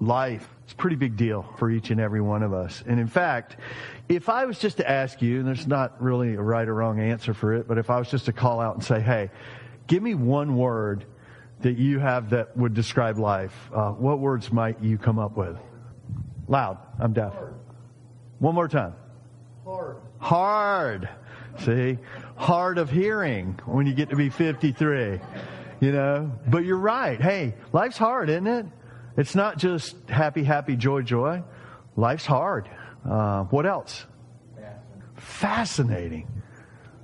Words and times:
life 0.00 0.48
is 0.66 0.72
a 0.72 0.76
pretty 0.76 0.96
big 0.96 1.16
deal 1.16 1.42
for 1.58 1.70
each 1.70 1.90
and 1.90 2.00
every 2.00 2.20
one 2.20 2.42
of 2.42 2.52
us. 2.52 2.82
And 2.86 2.98
in 2.98 3.06
fact, 3.06 3.56
if 4.08 4.28
I 4.28 4.46
was 4.46 4.58
just 4.58 4.78
to 4.78 4.90
ask 4.90 5.20
you, 5.20 5.38
and 5.38 5.46
there's 5.46 5.66
not 5.66 6.02
really 6.02 6.34
a 6.34 6.42
right 6.42 6.66
or 6.66 6.74
wrong 6.74 7.00
answer 7.00 7.34
for 7.34 7.54
it, 7.54 7.68
but 7.68 7.78
if 7.78 7.90
I 7.90 7.98
was 7.98 8.10
just 8.10 8.24
to 8.26 8.32
call 8.32 8.60
out 8.60 8.74
and 8.74 8.84
say, 8.84 9.00
hey, 9.00 9.30
give 9.86 10.02
me 10.02 10.14
one 10.14 10.56
word 10.56 11.04
that 11.60 11.76
you 11.76 11.98
have 11.98 12.30
that 12.30 12.56
would 12.56 12.72
describe 12.72 13.18
life, 13.18 13.54
uh, 13.74 13.90
what 13.90 14.18
words 14.18 14.50
might 14.50 14.82
you 14.82 14.96
come 14.96 15.18
up 15.18 15.36
with? 15.36 15.56
Loud. 16.48 16.78
I'm 16.98 17.12
deaf. 17.12 17.34
Hard. 17.34 17.54
One 18.38 18.54
more 18.54 18.68
time. 18.68 18.94
Hard. 19.64 19.96
Hard. 20.18 21.08
See? 21.58 21.98
Hard 22.36 22.78
of 22.78 22.90
hearing 22.90 23.60
when 23.66 23.86
you 23.86 23.92
get 23.92 24.10
to 24.10 24.16
be 24.16 24.30
53. 24.30 25.20
You 25.80 25.92
know? 25.92 26.32
But 26.48 26.64
you're 26.64 26.78
right. 26.78 27.20
Hey, 27.20 27.54
life's 27.72 27.98
hard, 27.98 28.30
isn't 28.30 28.46
it? 28.46 28.66
It's 29.20 29.34
not 29.34 29.58
just 29.58 29.94
happy, 30.08 30.42
happy, 30.42 30.76
joy, 30.76 31.02
joy. 31.02 31.42
Life's 31.94 32.24
hard. 32.24 32.70
Uh, 33.06 33.44
what 33.44 33.66
else? 33.66 34.06
Fascinating. 35.16 36.26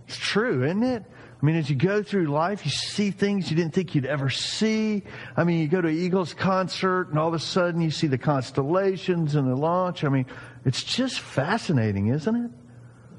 It's 0.09 0.17
true, 0.17 0.65
isn't 0.65 0.83
it? 0.83 1.05
I 1.05 1.45
mean, 1.45 1.57
as 1.57 1.69
you 1.69 1.77
go 1.77 2.03
through 2.03 2.29
life, 2.29 2.65
you 2.65 2.71
see 2.71 3.11
things 3.11 3.51
you 3.51 3.57
didn't 3.57 3.75
think 3.75 3.95
you'd 3.95 4.07
ever 4.07 4.31
see. 4.31 5.03
I 5.37 5.45
mean, 5.45 5.61
you 5.61 5.69
go 5.69 5.83
to 5.83 5.91
Eagles 5.91 6.33
concert 6.33 7.11
and 7.11 7.19
all 7.19 7.29
of 7.29 7.35
a 7.35 7.39
sudden 7.39 7.83
you 7.83 7.91
see 7.91 8.07
the 8.07 8.17
constellations 8.17 9.35
and 9.35 9.47
the 9.47 9.55
launch. 9.55 10.03
I 10.03 10.09
mean, 10.09 10.25
it's 10.65 10.83
just 10.83 11.21
fascinating, 11.21 12.07
isn't 12.07 12.35
it? 12.35 12.51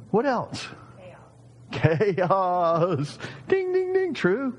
What 0.09 0.25
else? 0.25 0.67
Chaos. 1.71 2.15
Chaos. 2.15 3.19
Ding, 3.47 3.73
ding, 3.73 3.93
ding. 3.93 4.15
True. 4.15 4.57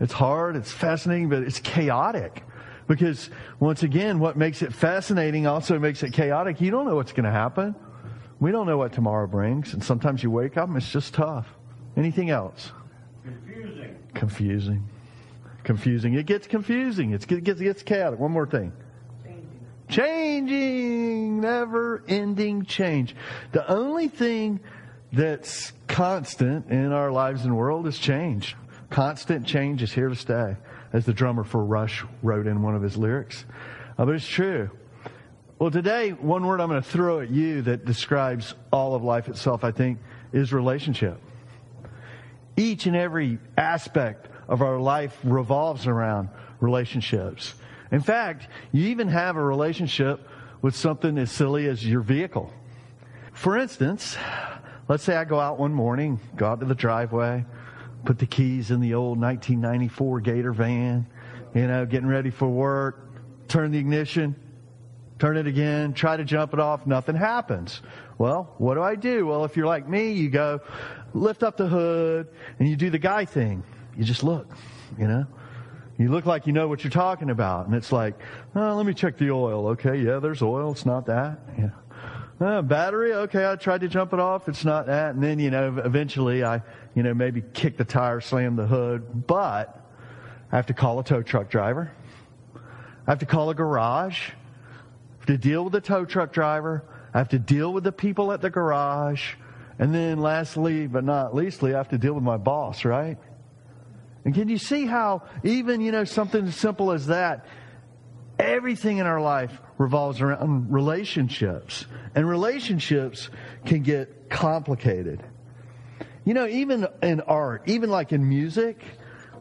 It's 0.00 0.14
hard. 0.14 0.56
It's 0.56 0.72
fascinating, 0.72 1.28
but 1.28 1.42
it's 1.42 1.60
chaotic. 1.60 2.42
Because 2.90 3.30
once 3.60 3.84
again, 3.84 4.18
what 4.18 4.36
makes 4.36 4.62
it 4.62 4.72
fascinating 4.72 5.46
also 5.46 5.78
makes 5.78 6.02
it 6.02 6.12
chaotic. 6.12 6.60
You 6.60 6.72
don't 6.72 6.86
know 6.86 6.96
what's 6.96 7.12
going 7.12 7.22
to 7.22 7.30
happen. 7.30 7.76
We 8.40 8.50
don't 8.50 8.66
know 8.66 8.78
what 8.78 8.92
tomorrow 8.92 9.28
brings. 9.28 9.74
And 9.74 9.84
sometimes 9.84 10.24
you 10.24 10.30
wake 10.32 10.56
up 10.56 10.66
and 10.66 10.76
it's 10.76 10.90
just 10.90 11.14
tough. 11.14 11.46
Anything 11.96 12.30
else? 12.30 12.72
Confusing. 13.22 13.96
Confusing. 14.12 14.88
Confusing. 15.62 16.14
It 16.14 16.26
gets 16.26 16.48
confusing. 16.48 17.12
It's, 17.12 17.24
it 17.26 17.44
gets, 17.44 17.60
it 17.60 17.64
gets 17.64 17.84
chaotic. 17.84 18.18
One 18.18 18.32
more 18.32 18.48
thing. 18.48 18.72
Changing. 19.88 21.40
Never 21.40 22.02
ending 22.08 22.64
change. 22.64 23.14
The 23.52 23.70
only 23.70 24.08
thing 24.08 24.58
that's 25.12 25.72
constant 25.86 26.72
in 26.72 26.90
our 26.90 27.12
lives 27.12 27.44
and 27.44 27.56
world 27.56 27.86
is 27.86 28.00
change. 28.00 28.56
Constant 28.90 29.46
change 29.46 29.80
is 29.80 29.92
here 29.92 30.08
to 30.08 30.16
stay, 30.16 30.56
as 30.92 31.06
the 31.06 31.12
drummer 31.12 31.44
for 31.44 31.64
Rush 31.64 32.04
wrote 32.22 32.46
in 32.46 32.62
one 32.62 32.74
of 32.74 32.82
his 32.82 32.96
lyrics. 32.96 33.44
Uh, 33.98 34.04
but 34.04 34.14
it's 34.14 34.26
true. 34.26 34.70
Well, 35.58 35.70
today, 35.70 36.10
one 36.10 36.46
word 36.46 36.60
I'm 36.60 36.68
going 36.68 36.82
to 36.82 36.88
throw 36.88 37.20
at 37.20 37.30
you 37.30 37.62
that 37.62 37.84
describes 37.84 38.54
all 38.72 38.94
of 38.94 39.02
life 39.02 39.28
itself, 39.28 39.62
I 39.62 39.72
think, 39.72 39.98
is 40.32 40.52
relationship. 40.52 41.20
Each 42.56 42.86
and 42.86 42.96
every 42.96 43.38
aspect 43.58 44.28
of 44.48 44.62
our 44.62 44.78
life 44.78 45.18
revolves 45.22 45.86
around 45.86 46.30
relationships. 46.60 47.54
In 47.92 48.00
fact, 48.00 48.48
you 48.72 48.88
even 48.88 49.08
have 49.08 49.36
a 49.36 49.42
relationship 49.42 50.26
with 50.62 50.74
something 50.74 51.18
as 51.18 51.30
silly 51.30 51.66
as 51.66 51.86
your 51.86 52.00
vehicle. 52.00 52.52
For 53.32 53.56
instance, 53.56 54.16
let's 54.88 55.02
say 55.02 55.16
I 55.16 55.24
go 55.24 55.40
out 55.40 55.58
one 55.58 55.72
morning, 55.72 56.20
go 56.36 56.46
out 56.46 56.60
to 56.60 56.66
the 56.66 56.74
driveway, 56.74 57.44
put 58.04 58.18
the 58.18 58.26
keys 58.26 58.70
in 58.70 58.80
the 58.80 58.94
old 58.94 59.20
1994 59.20 60.20
Gator 60.20 60.52
van, 60.52 61.06
you 61.54 61.66
know, 61.66 61.86
getting 61.86 62.08
ready 62.08 62.30
for 62.30 62.48
work, 62.48 63.10
turn 63.48 63.70
the 63.70 63.78
ignition, 63.78 64.34
turn 65.18 65.36
it 65.36 65.46
again, 65.46 65.92
try 65.92 66.16
to 66.16 66.24
jump 66.24 66.54
it 66.54 66.60
off, 66.60 66.86
nothing 66.86 67.16
happens. 67.16 67.82
Well, 68.18 68.54
what 68.58 68.74
do 68.74 68.82
I 68.82 68.94
do? 68.94 69.26
Well, 69.26 69.44
if 69.44 69.56
you're 69.56 69.66
like 69.66 69.88
me, 69.88 70.12
you 70.12 70.30
go 70.30 70.60
lift 71.14 71.42
up 71.42 71.56
the 71.56 71.66
hood 71.66 72.28
and 72.58 72.68
you 72.68 72.76
do 72.76 72.90
the 72.90 72.98
guy 72.98 73.24
thing. 73.24 73.62
You 73.96 74.04
just 74.04 74.22
look, 74.22 74.48
you 74.98 75.06
know. 75.06 75.26
You 75.98 76.08
look 76.08 76.24
like 76.24 76.46
you 76.46 76.54
know 76.54 76.66
what 76.66 76.82
you're 76.82 76.90
talking 76.90 77.28
about. 77.28 77.66
And 77.66 77.74
it's 77.74 77.92
like, 77.92 78.18
oh, 78.54 78.74
let 78.74 78.86
me 78.86 78.94
check 78.94 79.18
the 79.18 79.30
oil. 79.30 79.68
Okay, 79.68 79.96
yeah, 79.98 80.18
there's 80.18 80.40
oil. 80.40 80.72
It's 80.72 80.86
not 80.86 81.04
that. 81.06 81.40
Yeah. 81.58 81.70
Uh, 82.40 82.62
battery, 82.62 83.12
okay, 83.12 83.44
I 83.44 83.54
tried 83.56 83.82
to 83.82 83.88
jump 83.88 84.14
it 84.14 84.18
off. 84.18 84.48
It's 84.48 84.64
not 84.64 84.86
that. 84.86 85.14
And 85.14 85.22
then, 85.22 85.38
you 85.38 85.50
know, 85.50 85.78
eventually 85.84 86.42
I, 86.42 86.62
you 86.94 87.02
know, 87.02 87.12
maybe 87.12 87.42
kick 87.52 87.76
the 87.76 87.84
tire, 87.84 88.22
slam 88.22 88.56
the 88.56 88.66
hood. 88.66 89.26
But 89.26 89.78
I 90.50 90.56
have 90.56 90.66
to 90.66 90.74
call 90.74 90.98
a 90.98 91.04
tow 91.04 91.22
truck 91.22 91.50
driver. 91.50 91.92
I 92.54 93.10
have 93.10 93.18
to 93.18 93.26
call 93.26 93.50
a 93.50 93.54
garage. 93.54 94.30
To 95.26 95.36
deal 95.36 95.64
with 95.64 95.74
the 95.74 95.82
tow 95.82 96.06
truck 96.06 96.32
driver. 96.32 96.82
I 97.12 97.18
have 97.18 97.28
to 97.28 97.38
deal 97.38 97.74
with 97.74 97.84
the 97.84 97.92
people 97.92 98.32
at 98.32 98.40
the 98.40 98.48
garage. 98.48 99.34
And 99.78 99.94
then 99.94 100.18
lastly, 100.18 100.86
but 100.86 101.04
not 101.04 101.34
leastly, 101.34 101.74
I 101.74 101.76
have 101.76 101.90
to 101.90 101.98
deal 101.98 102.14
with 102.14 102.24
my 102.24 102.38
boss, 102.38 102.86
right? 102.86 103.18
And 104.24 104.34
can 104.34 104.48
you 104.48 104.58
see 104.58 104.86
how 104.86 105.24
even, 105.44 105.82
you 105.82 105.92
know, 105.92 106.04
something 106.04 106.46
as 106.46 106.56
simple 106.56 106.90
as 106.92 107.08
that, 107.08 107.46
everything 108.40 108.98
in 108.98 109.06
our 109.06 109.20
life 109.20 109.60
revolves 109.78 110.20
around 110.20 110.72
relationships. 110.72 111.86
And 112.14 112.28
relationships 112.28 113.30
can 113.64 113.82
get 113.82 114.30
complicated. 114.30 115.22
You 116.24 116.34
know, 116.34 116.46
even 116.46 116.86
in 117.02 117.20
art, 117.22 117.62
even 117.66 117.90
like 117.90 118.12
in 118.12 118.28
music, 118.28 118.82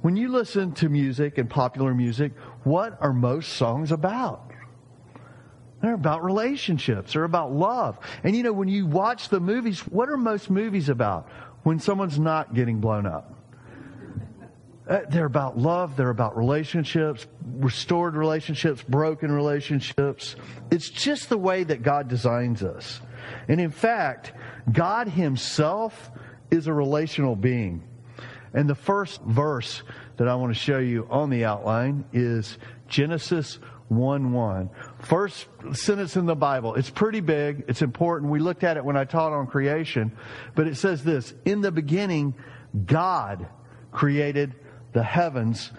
when 0.01 0.15
you 0.15 0.29
listen 0.29 0.71
to 0.73 0.89
music 0.89 1.37
and 1.37 1.49
popular 1.49 1.93
music, 1.93 2.33
what 2.63 2.97
are 3.01 3.13
most 3.13 3.53
songs 3.53 3.91
about? 3.91 4.51
They're 5.81 5.93
about 5.93 6.23
relationships. 6.23 7.13
They're 7.13 7.23
about 7.23 7.53
love. 7.53 7.97
And 8.23 8.35
you 8.35 8.43
know, 8.43 8.53
when 8.53 8.67
you 8.67 8.85
watch 8.85 9.29
the 9.29 9.39
movies, 9.39 9.79
what 9.81 10.09
are 10.09 10.17
most 10.17 10.49
movies 10.49 10.89
about? 10.89 11.29
When 11.63 11.79
someone's 11.79 12.19
not 12.19 12.53
getting 12.53 12.79
blown 12.79 13.05
up. 13.05 13.38
Uh, 14.89 15.01
they're 15.09 15.25
about 15.25 15.55
love. 15.55 15.95
They're 15.95 16.09
about 16.09 16.35
relationships, 16.35 17.27
restored 17.45 18.16
relationships, 18.16 18.81
broken 18.81 19.31
relationships. 19.31 20.35
It's 20.72 20.89
just 20.89 21.29
the 21.29 21.38
way 21.38 21.63
that 21.63 21.83
God 21.83 22.07
designs 22.07 22.63
us. 22.63 22.99
And 23.47 23.61
in 23.61 23.69
fact, 23.69 24.33
God 24.72 25.07
Himself 25.07 26.09
is 26.49 26.66
a 26.66 26.73
relational 26.73 27.35
being. 27.35 27.83
And 28.53 28.67
the 28.67 28.75
first 28.75 29.22
verse 29.22 29.83
that 30.17 30.28
I 30.28 30.33
want 30.33 30.53
to 30.53 30.59
show 30.59 30.79
you 30.79 31.07
on 31.11 31.29
the 31.29 31.45
outline 31.45 32.05
is 32.11 32.57
Genesis 32.88 33.59
1 33.89 34.31
1. 34.31 34.69
First 34.99 35.47
sentence 35.73 36.16
in 36.16 36.25
the 36.25 36.35
Bible. 36.35 36.73
It's 36.73 36.89
pretty 36.89 37.19
big. 37.19 37.66
It's 37.67 37.83
important. 37.83 38.31
We 38.31 38.39
looked 38.39 38.63
at 38.63 38.75
it 38.75 38.83
when 38.83 38.97
I 38.97 39.05
taught 39.05 39.33
on 39.33 39.45
creation. 39.45 40.11
But 40.55 40.67
it 40.67 40.78
says 40.78 41.03
this 41.03 41.35
In 41.45 41.61
the 41.61 41.72
beginning, 41.72 42.33
God 42.85 43.47
created 43.91 44.55
the 44.94 45.03
heavens 45.03 45.72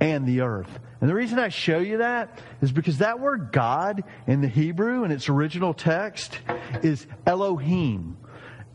and 0.00 0.26
the 0.26 0.42
earth. 0.42 0.78
And 1.00 1.10
the 1.10 1.14
reason 1.14 1.38
I 1.38 1.48
show 1.48 1.78
you 1.78 1.98
that 1.98 2.38
is 2.60 2.72
because 2.72 2.98
that 2.98 3.20
word 3.20 3.50
God 3.52 4.04
in 4.26 4.40
the 4.40 4.48
Hebrew 4.48 5.04
in 5.04 5.10
its 5.10 5.28
original 5.28 5.74
text 5.74 6.38
is 6.82 7.06
Elohim. 7.26 8.16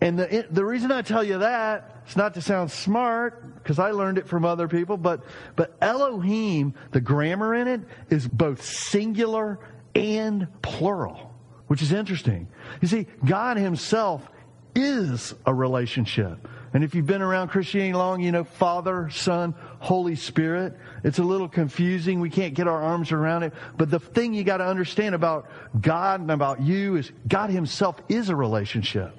And 0.01 0.17
the, 0.17 0.47
the 0.49 0.65
reason 0.65 0.91
I 0.91 1.03
tell 1.03 1.23
you 1.23 1.39
that, 1.39 2.01
it's 2.05 2.15
not 2.15 2.33
to 2.33 2.41
sound 2.41 2.71
smart, 2.71 3.55
because 3.55 3.77
I 3.77 3.91
learned 3.91 4.17
it 4.17 4.27
from 4.27 4.45
other 4.45 4.67
people, 4.67 4.97
but, 4.97 5.23
but 5.55 5.77
Elohim, 5.79 6.73
the 6.91 7.01
grammar 7.01 7.53
in 7.53 7.67
it, 7.67 7.81
is 8.09 8.27
both 8.27 8.63
singular 8.63 9.59
and 9.93 10.47
plural, 10.63 11.31
which 11.67 11.83
is 11.83 11.91
interesting. 11.91 12.47
You 12.81 12.87
see, 12.87 13.07
God 13.23 13.57
Himself 13.57 14.27
is 14.73 15.35
a 15.45 15.53
relationship. 15.53 16.47
And 16.73 16.83
if 16.83 16.95
you've 16.95 17.05
been 17.05 17.21
around 17.21 17.49
Christianity 17.49 17.93
long, 17.93 18.21
you 18.21 18.31
know 18.31 18.45
Father, 18.45 19.09
Son, 19.09 19.53
Holy 19.79 20.15
Spirit. 20.15 20.77
It's 21.03 21.19
a 21.19 21.23
little 21.23 21.49
confusing. 21.49 22.21
We 22.21 22.29
can't 22.29 22.53
get 22.53 22.67
our 22.67 22.81
arms 22.81 23.11
around 23.11 23.43
it. 23.43 23.53
But 23.77 23.91
the 23.91 23.99
thing 23.99 24.33
you 24.33 24.43
got 24.43 24.57
to 24.57 24.65
understand 24.65 25.13
about 25.13 25.49
God 25.79 26.21
and 26.21 26.31
about 26.31 26.61
you 26.61 26.95
is 26.95 27.11
God 27.27 27.49
Himself 27.49 28.01
is 28.07 28.29
a 28.29 28.35
relationship. 28.35 29.13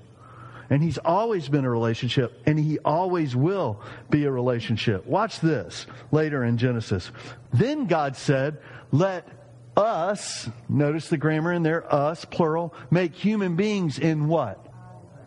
And 0.70 0.82
He's 0.82 0.96
always 0.96 1.50
been 1.50 1.66
a 1.66 1.70
relationship, 1.70 2.40
and 2.46 2.58
He 2.58 2.78
always 2.78 3.36
will 3.36 3.82
be 4.08 4.24
a 4.24 4.30
relationship. 4.30 5.04
Watch 5.04 5.40
this 5.40 5.86
later 6.10 6.44
in 6.44 6.56
Genesis. 6.56 7.10
Then 7.52 7.86
God 7.86 8.16
said, 8.16 8.58
Let 8.90 9.28
us, 9.76 10.48
notice 10.70 11.10
the 11.10 11.18
grammar 11.18 11.52
in 11.52 11.62
there, 11.62 11.92
us, 11.94 12.24
plural, 12.24 12.74
make 12.90 13.14
human 13.14 13.56
beings 13.56 13.98
in 13.98 14.28
what? 14.28 14.71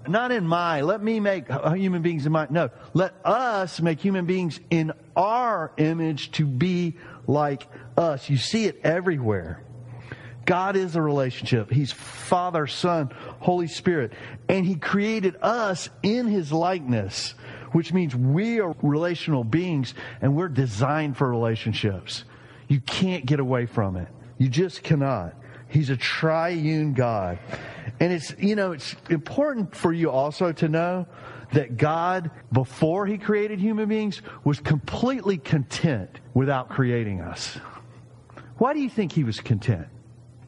Not 0.08 0.32
in 0.32 0.48
my, 0.48 0.82
let 0.82 1.02
me 1.02 1.20
make 1.20 1.50
uh, 1.50 1.74
human 1.74 2.02
beings 2.02 2.26
in 2.26 2.32
my, 2.32 2.48
no. 2.50 2.70
Let 2.94 3.16
us 3.26 3.82
make 3.82 4.00
human 4.00 4.26
beings 4.26 4.60
in 4.70 4.94
our 5.16 5.72
image 5.78 6.32
to 6.34 6.46
be 6.46 6.96
like 7.28 7.68
us. 7.98 8.30
You 8.30 8.38
see 8.38 8.66
it 8.66 8.82
everywhere. 8.84 9.62
God 10.46 10.76
is 10.76 10.96
a 10.96 11.02
relationship. 11.02 11.72
He's 11.72 11.92
Father, 11.92 12.68
Son, 12.68 13.12
Holy 13.40 13.68
Spirit. 13.68 14.14
And 14.48 14.66
He 14.66 14.76
created 14.76 15.38
us 15.42 15.90
in 16.04 16.28
His 16.28 16.52
likeness, 16.52 17.34
which 17.72 17.92
means 17.92 18.16
we 18.16 18.60
are 18.60 18.76
relational 18.82 19.44
beings 19.44 19.94
and 20.22 20.36
we're 20.36 20.48
designed 20.48 21.18
for 21.18 21.30
relationships. 21.30 22.24
You 22.68 22.80
can't 22.80 23.26
get 23.26 23.40
away 23.40 23.66
from 23.66 23.98
it. 23.98 24.08
You 24.38 24.50
just 24.50 24.84
cannot. 24.84 25.36
He's 25.68 25.90
a 25.90 25.98
triune 25.98 26.94
God. 26.94 27.40
And 28.00 28.12
it's, 28.12 28.36
you 28.40 28.56
know, 28.56 28.72
it's 28.72 28.96
important 29.10 29.76
for 29.76 29.94
you 29.94 30.10
also 30.10 30.52
to 30.52 30.68
know 30.68 31.08
that 31.54 31.78
God, 31.78 32.32
before 32.52 33.06
he 33.06 33.18
created 33.18 33.60
human 33.60 33.88
beings, 33.88 34.22
was 34.44 34.60
completely 34.60 35.38
content 35.38 36.20
without 36.34 36.70
creating 36.70 37.22
us. 37.22 37.58
Why 38.58 38.74
do 38.74 38.80
you 38.80 38.90
think 38.90 39.12
he 39.12 39.24
was 39.24 39.40
content? 39.40 39.88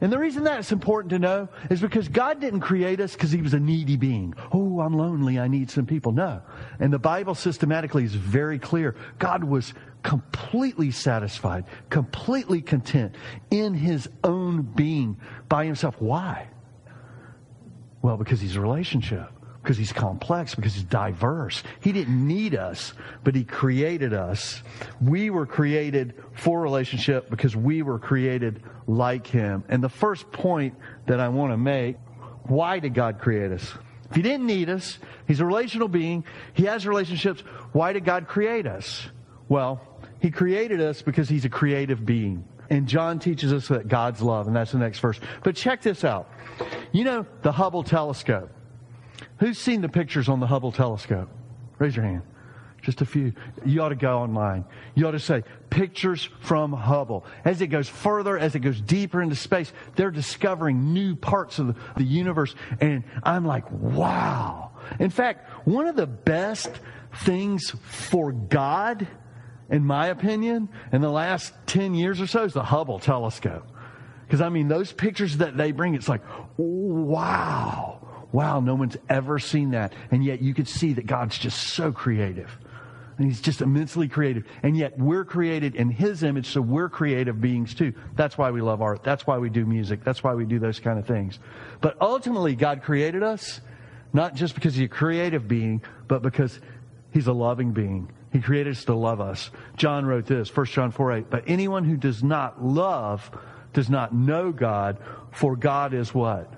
And 0.00 0.12
the 0.12 0.18
reason 0.18 0.44
that's 0.44 0.70
important 0.70 1.10
to 1.10 1.18
know 1.18 1.48
is 1.70 1.80
because 1.80 2.06
God 2.06 2.40
didn't 2.40 2.60
create 2.60 3.00
us 3.00 3.14
because 3.14 3.32
he 3.32 3.42
was 3.42 3.52
a 3.52 3.58
needy 3.58 3.96
being. 3.96 4.32
Oh, 4.52 4.80
I'm 4.80 4.96
lonely. 4.96 5.40
I 5.40 5.48
need 5.48 5.70
some 5.70 5.86
people. 5.86 6.12
No. 6.12 6.40
And 6.78 6.92
the 6.92 7.00
Bible 7.00 7.34
systematically 7.34 8.04
is 8.04 8.14
very 8.14 8.60
clear. 8.60 8.94
God 9.18 9.42
was 9.42 9.74
completely 10.04 10.92
satisfied, 10.92 11.64
completely 11.90 12.62
content 12.62 13.16
in 13.50 13.74
his 13.74 14.08
own 14.22 14.62
being 14.62 15.16
by 15.48 15.64
himself. 15.64 16.00
Why? 16.00 16.46
Well, 18.08 18.16
because 18.16 18.40
he's 18.40 18.56
a 18.56 18.60
relationship 18.62 19.28
because 19.62 19.76
he's 19.76 19.92
complex, 19.92 20.54
because 20.54 20.72
he's 20.72 20.84
diverse. 20.84 21.62
He 21.80 21.92
didn't 21.92 22.26
need 22.26 22.54
us, 22.54 22.94
but 23.22 23.34
he 23.34 23.44
created 23.44 24.14
us. 24.14 24.62
We 24.98 25.28
were 25.28 25.44
created 25.44 26.14
for 26.32 26.58
relationship 26.58 27.28
because 27.28 27.54
we 27.54 27.82
were 27.82 27.98
created 27.98 28.62
like 28.86 29.26
him. 29.26 29.62
And 29.68 29.84
the 29.84 29.90
first 29.90 30.32
point 30.32 30.74
that 31.04 31.20
I 31.20 31.28
want 31.28 31.52
to 31.52 31.58
make, 31.58 31.98
why 32.44 32.78
did 32.78 32.94
God 32.94 33.18
create 33.18 33.52
us? 33.52 33.74
If 34.08 34.16
he 34.16 34.22
didn't 34.22 34.46
need 34.46 34.70
us, 34.70 34.98
he's 35.26 35.40
a 35.40 35.44
relational 35.44 35.88
being, 35.88 36.24
he 36.54 36.64
has 36.64 36.86
relationships, 36.86 37.42
why 37.72 37.92
did 37.92 38.06
God 38.06 38.26
create 38.26 38.66
us? 38.66 39.06
Well, 39.50 39.82
he 40.18 40.30
created 40.30 40.80
us 40.80 41.02
because 41.02 41.28
he's 41.28 41.44
a 41.44 41.50
creative 41.50 42.06
being. 42.06 42.46
And 42.70 42.86
John 42.86 43.18
teaches 43.18 43.52
us 43.52 43.68
that 43.68 43.88
God's 43.88 44.20
love, 44.20 44.46
and 44.46 44.54
that's 44.54 44.72
the 44.72 44.78
next 44.78 45.00
verse. 45.00 45.18
But 45.42 45.56
check 45.56 45.82
this 45.82 46.04
out. 46.04 46.30
You 46.92 47.04
know, 47.04 47.26
the 47.42 47.52
Hubble 47.52 47.82
telescope. 47.82 48.50
Who's 49.38 49.58
seen 49.58 49.80
the 49.80 49.88
pictures 49.88 50.28
on 50.28 50.40
the 50.40 50.46
Hubble 50.46 50.72
telescope? 50.72 51.28
Raise 51.78 51.96
your 51.96 52.04
hand. 52.04 52.22
Just 52.82 53.00
a 53.00 53.06
few. 53.06 53.32
You 53.64 53.82
ought 53.82 53.88
to 53.88 53.96
go 53.96 54.18
online. 54.18 54.64
You 54.94 55.08
ought 55.08 55.12
to 55.12 55.20
say, 55.20 55.42
pictures 55.70 56.28
from 56.40 56.72
Hubble. 56.72 57.24
As 57.44 57.60
it 57.60 57.68
goes 57.68 57.88
further, 57.88 58.38
as 58.38 58.54
it 58.54 58.60
goes 58.60 58.80
deeper 58.80 59.20
into 59.20 59.36
space, 59.36 59.72
they're 59.96 60.10
discovering 60.10 60.92
new 60.92 61.16
parts 61.16 61.58
of 61.58 61.76
the, 61.96 62.04
universe. 62.04 62.54
And 62.80 63.04
I'm 63.22 63.44
like, 63.44 63.70
wow. 63.70 64.70
In 64.98 65.10
fact, 65.10 65.66
one 65.66 65.86
of 65.86 65.96
the 65.96 66.06
best 66.06 66.70
things 67.24 67.70
for 67.70 68.32
God, 68.32 69.06
in 69.70 69.84
my 69.84 70.08
opinion, 70.08 70.68
in 70.92 71.00
the 71.00 71.10
last 71.10 71.52
10 71.66 71.94
years 71.94 72.20
or 72.20 72.26
so 72.26 72.44
is 72.44 72.52
the 72.52 72.62
Hubble 72.62 72.98
telescope. 72.98 73.66
Because 74.26 74.40
I 74.40 74.48
mean, 74.48 74.68
those 74.68 74.92
pictures 74.92 75.38
that 75.38 75.56
they 75.56 75.72
bring, 75.72 75.94
it's 75.94 76.08
like, 76.08 76.22
wow 76.56 77.98
wow, 78.32 78.60
no 78.60 78.74
one's 78.74 78.96
ever 79.08 79.38
seen 79.38 79.70
that. 79.70 79.92
And 80.10 80.24
yet 80.24 80.42
you 80.42 80.54
could 80.54 80.68
see 80.68 80.94
that 80.94 81.06
God's 81.06 81.38
just 81.38 81.58
so 81.58 81.92
creative. 81.92 82.50
And 83.16 83.26
he's 83.26 83.40
just 83.40 83.62
immensely 83.62 84.06
creative. 84.06 84.44
And 84.62 84.76
yet 84.76 84.96
we're 84.98 85.24
created 85.24 85.74
in 85.74 85.90
his 85.90 86.22
image, 86.22 86.46
so 86.46 86.60
we're 86.60 86.88
creative 86.88 87.40
beings 87.40 87.74
too. 87.74 87.92
That's 88.14 88.38
why 88.38 88.50
we 88.50 88.60
love 88.60 88.80
art. 88.80 89.02
That's 89.02 89.26
why 89.26 89.38
we 89.38 89.50
do 89.50 89.66
music. 89.66 90.04
That's 90.04 90.22
why 90.22 90.34
we 90.34 90.44
do 90.44 90.58
those 90.58 90.78
kind 90.78 90.98
of 90.98 91.06
things. 91.06 91.38
But 91.80 91.96
ultimately, 92.00 92.54
God 92.54 92.82
created 92.82 93.22
us, 93.22 93.60
not 94.12 94.34
just 94.34 94.54
because 94.54 94.74
he's 94.76 94.84
a 94.84 94.88
creative 94.88 95.48
being, 95.48 95.82
but 96.06 96.22
because 96.22 96.60
he's 97.12 97.26
a 97.26 97.32
loving 97.32 97.72
being. 97.72 98.12
He 98.32 98.40
created 98.40 98.76
us 98.76 98.84
to 98.84 98.94
love 98.94 99.20
us. 99.20 99.50
John 99.76 100.04
wrote 100.04 100.26
this, 100.26 100.54
1 100.54 100.66
John 100.66 100.90
4 100.90 101.12
8. 101.12 101.30
But 101.30 101.44
anyone 101.46 101.84
who 101.84 101.96
does 101.96 102.22
not 102.22 102.62
love 102.64 103.30
does 103.72 103.88
not 103.88 104.14
know 104.14 104.52
God, 104.52 104.98
for 105.30 105.56
God 105.56 105.94
is 105.94 106.12
what? 106.12 106.52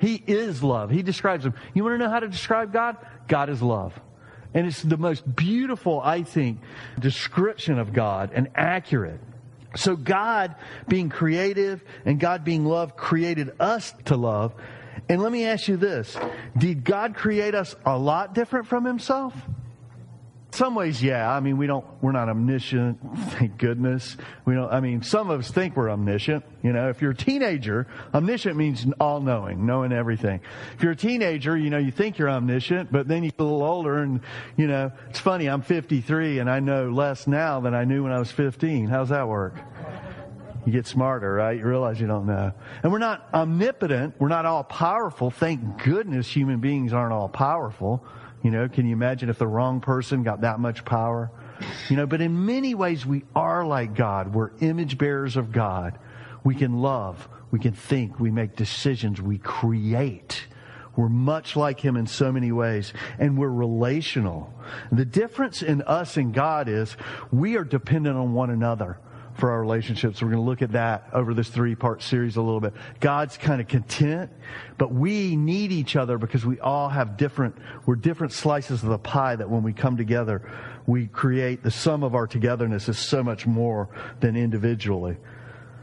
He 0.00 0.16
is 0.26 0.62
love. 0.62 0.90
He 0.90 1.02
describes 1.02 1.46
him. 1.46 1.54
You 1.74 1.84
want 1.84 1.94
to 1.94 1.98
know 1.98 2.10
how 2.10 2.20
to 2.20 2.28
describe 2.28 2.72
God? 2.72 2.96
God 3.28 3.48
is 3.48 3.62
love. 3.62 3.98
And 4.52 4.66
it's 4.66 4.82
the 4.82 4.96
most 4.96 5.36
beautiful, 5.36 6.00
I 6.00 6.24
think, 6.24 6.60
description 6.98 7.78
of 7.78 7.92
God 7.92 8.30
and 8.34 8.48
accurate. 8.54 9.20
So 9.76 9.96
God 9.96 10.56
being 10.88 11.08
creative 11.08 11.82
and 12.04 12.20
God 12.20 12.44
being 12.44 12.66
love 12.66 12.96
created 12.96 13.52
us 13.58 13.94
to 14.06 14.16
love. 14.16 14.52
And 15.08 15.22
let 15.22 15.32
me 15.32 15.46
ask 15.46 15.68
you 15.68 15.76
this. 15.76 16.16
Did 16.56 16.84
God 16.84 17.14
create 17.14 17.54
us 17.54 17.74
a 17.86 17.96
lot 17.96 18.34
different 18.34 18.66
from 18.66 18.84
himself? 18.84 19.34
Some 20.54 20.74
ways, 20.74 21.02
yeah. 21.02 21.34
I 21.34 21.40
mean, 21.40 21.56
we 21.56 21.66
don't, 21.66 21.84
we're 22.02 22.12
not 22.12 22.28
omniscient. 22.28 22.98
Thank 23.30 23.56
goodness. 23.58 24.16
We 24.44 24.54
don't, 24.54 24.70
I 24.70 24.80
mean, 24.80 25.02
some 25.02 25.30
of 25.30 25.40
us 25.40 25.50
think 25.50 25.76
we're 25.76 25.90
omniscient. 25.90 26.44
You 26.62 26.72
know, 26.72 26.90
if 26.90 27.00
you're 27.00 27.12
a 27.12 27.16
teenager, 27.16 27.86
omniscient 28.14 28.56
means 28.56 28.86
all 29.00 29.20
knowing, 29.20 29.64
knowing 29.64 29.92
everything. 29.92 30.40
If 30.76 30.82
you're 30.82 30.92
a 30.92 30.96
teenager, 30.96 31.56
you 31.56 31.70
know, 31.70 31.78
you 31.78 31.90
think 31.90 32.18
you're 32.18 32.30
omniscient, 32.30 32.92
but 32.92 33.08
then 33.08 33.24
you 33.24 33.30
get 33.30 33.40
a 33.40 33.44
little 33.44 33.62
older 33.62 34.02
and, 34.02 34.20
you 34.56 34.66
know, 34.66 34.92
it's 35.08 35.18
funny. 35.18 35.46
I'm 35.46 35.62
53 35.62 36.38
and 36.38 36.50
I 36.50 36.60
know 36.60 36.90
less 36.90 37.26
now 37.26 37.60
than 37.60 37.74
I 37.74 37.84
knew 37.84 38.02
when 38.02 38.12
I 38.12 38.18
was 38.18 38.30
15. 38.30 38.88
How's 38.88 39.08
that 39.08 39.26
work? 39.26 39.54
You 40.64 40.72
get 40.72 40.86
smarter, 40.86 41.32
right? 41.32 41.58
You 41.58 41.66
realize 41.66 42.00
you 42.00 42.06
don't 42.06 42.26
know. 42.26 42.52
And 42.82 42.92
we're 42.92 42.98
not 42.98 43.26
omnipotent. 43.34 44.14
We're 44.20 44.28
not 44.28 44.46
all 44.46 44.62
powerful. 44.62 45.30
Thank 45.30 45.82
goodness 45.82 46.28
human 46.28 46.60
beings 46.60 46.92
aren't 46.92 47.12
all 47.12 47.28
powerful. 47.28 48.04
You 48.42 48.50
know, 48.50 48.68
can 48.68 48.86
you 48.86 48.92
imagine 48.92 49.28
if 49.28 49.38
the 49.38 49.46
wrong 49.46 49.80
person 49.80 50.22
got 50.22 50.40
that 50.40 50.58
much 50.58 50.84
power? 50.84 51.30
You 51.88 51.96
know, 51.96 52.06
but 52.06 52.20
in 52.20 52.44
many 52.44 52.74
ways 52.74 53.06
we 53.06 53.24
are 53.34 53.64
like 53.64 53.94
God. 53.94 54.34
We're 54.34 54.50
image 54.60 54.98
bearers 54.98 55.36
of 55.36 55.52
God. 55.52 55.98
We 56.42 56.54
can 56.54 56.80
love. 56.80 57.28
We 57.50 57.60
can 57.60 57.72
think. 57.72 58.18
We 58.18 58.30
make 58.30 58.56
decisions. 58.56 59.22
We 59.22 59.38
create. 59.38 60.46
We're 60.96 61.08
much 61.08 61.56
like 61.56 61.80
Him 61.80 61.96
in 61.96 62.06
so 62.06 62.32
many 62.32 62.50
ways. 62.50 62.92
And 63.18 63.38
we're 63.38 63.48
relational. 63.48 64.52
The 64.90 65.04
difference 65.04 65.62
in 65.62 65.82
us 65.82 66.16
and 66.16 66.34
God 66.34 66.68
is 66.68 66.96
we 67.30 67.56
are 67.56 67.64
dependent 67.64 68.16
on 68.16 68.32
one 68.32 68.50
another 68.50 68.98
for 69.34 69.50
our 69.50 69.60
relationships. 69.60 70.22
We're 70.22 70.28
going 70.28 70.42
to 70.42 70.48
look 70.48 70.62
at 70.62 70.72
that 70.72 71.08
over 71.12 71.34
this 71.34 71.48
three 71.48 71.74
part 71.74 72.02
series 72.02 72.36
a 72.36 72.42
little 72.42 72.60
bit. 72.60 72.74
God's 73.00 73.36
kind 73.36 73.60
of 73.60 73.68
content, 73.68 74.30
but 74.78 74.92
we 74.92 75.36
need 75.36 75.72
each 75.72 75.96
other 75.96 76.18
because 76.18 76.44
we 76.44 76.60
all 76.60 76.88
have 76.88 77.16
different, 77.16 77.56
we're 77.86 77.96
different 77.96 78.32
slices 78.32 78.82
of 78.82 78.88
the 78.88 78.98
pie 78.98 79.36
that 79.36 79.48
when 79.48 79.62
we 79.62 79.72
come 79.72 79.96
together, 79.96 80.42
we 80.86 81.06
create 81.06 81.62
the 81.62 81.70
sum 81.70 82.02
of 82.02 82.14
our 82.14 82.26
togetherness 82.26 82.88
is 82.88 82.98
so 82.98 83.22
much 83.22 83.46
more 83.46 83.88
than 84.20 84.36
individually. 84.36 85.16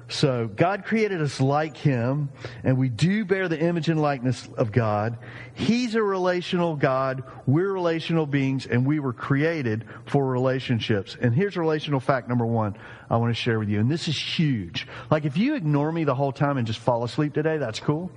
So 0.09 0.47
God 0.47 0.85
created 0.85 1.21
us 1.21 1.39
like 1.39 1.77
Him, 1.77 2.29
and 2.63 2.79
we 2.79 2.89
do 2.89 3.25
bear 3.25 3.47
the 3.47 3.59
image 3.59 3.89
and 3.89 4.01
likeness 4.01 4.49
of 4.57 4.71
God. 4.71 5.19
He's 5.53 5.93
a 5.93 6.01
relational 6.01 6.75
God. 6.75 7.23
We're 7.45 7.71
relational 7.71 8.25
beings, 8.25 8.65
and 8.65 8.87
we 8.87 8.99
were 8.99 9.13
created 9.13 9.85
for 10.07 10.25
relationships. 10.25 11.15
And 11.21 11.33
here's 11.33 11.55
relational 11.55 11.99
fact 11.99 12.27
number 12.27 12.45
one 12.45 12.75
I 13.07 13.17
want 13.17 13.29
to 13.29 13.39
share 13.39 13.59
with 13.59 13.69
you. 13.69 13.79
And 13.79 13.89
this 13.89 14.07
is 14.07 14.19
huge. 14.19 14.87
Like 15.11 15.25
if 15.25 15.37
you 15.37 15.53
ignore 15.53 15.91
me 15.91 16.05
the 16.05 16.15
whole 16.15 16.31
time 16.31 16.57
and 16.57 16.65
just 16.65 16.79
fall 16.79 17.03
asleep 17.03 17.35
today, 17.35 17.57
that's 17.57 17.79
cool. 17.79 18.11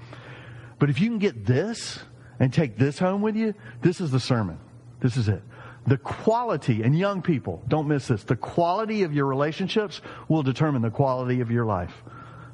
But 0.78 0.88
if 0.88 0.99
you 0.99 1.09
can 1.09 1.19
get 1.19 1.45
this 1.45 1.99
and 2.40 2.52
take 2.52 2.78
this 2.78 2.99
home 2.99 3.21
with 3.21 3.37
you, 3.37 3.55
this 3.83 4.00
is 4.00 4.11
the 4.11 4.19
sermon. 4.19 4.59
This 5.00 5.19
is 5.19 5.28
it. 5.28 5.43
The 5.87 5.99
quality, 5.99 6.83
and 6.83 6.97
young 6.97 7.23
people, 7.23 7.62
don't 7.67 7.89
miss 7.89 8.09
this, 8.09 8.23
the 8.25 8.37
quality 8.37 9.03
of 9.03 9.12
your 9.12 9.27
relationships 9.27 10.01
will 10.29 10.43
determine 10.43 10.83
the 10.83 10.91
quality 10.91 11.41
of 11.41 11.51
your 11.51 11.65
life. 11.65 11.93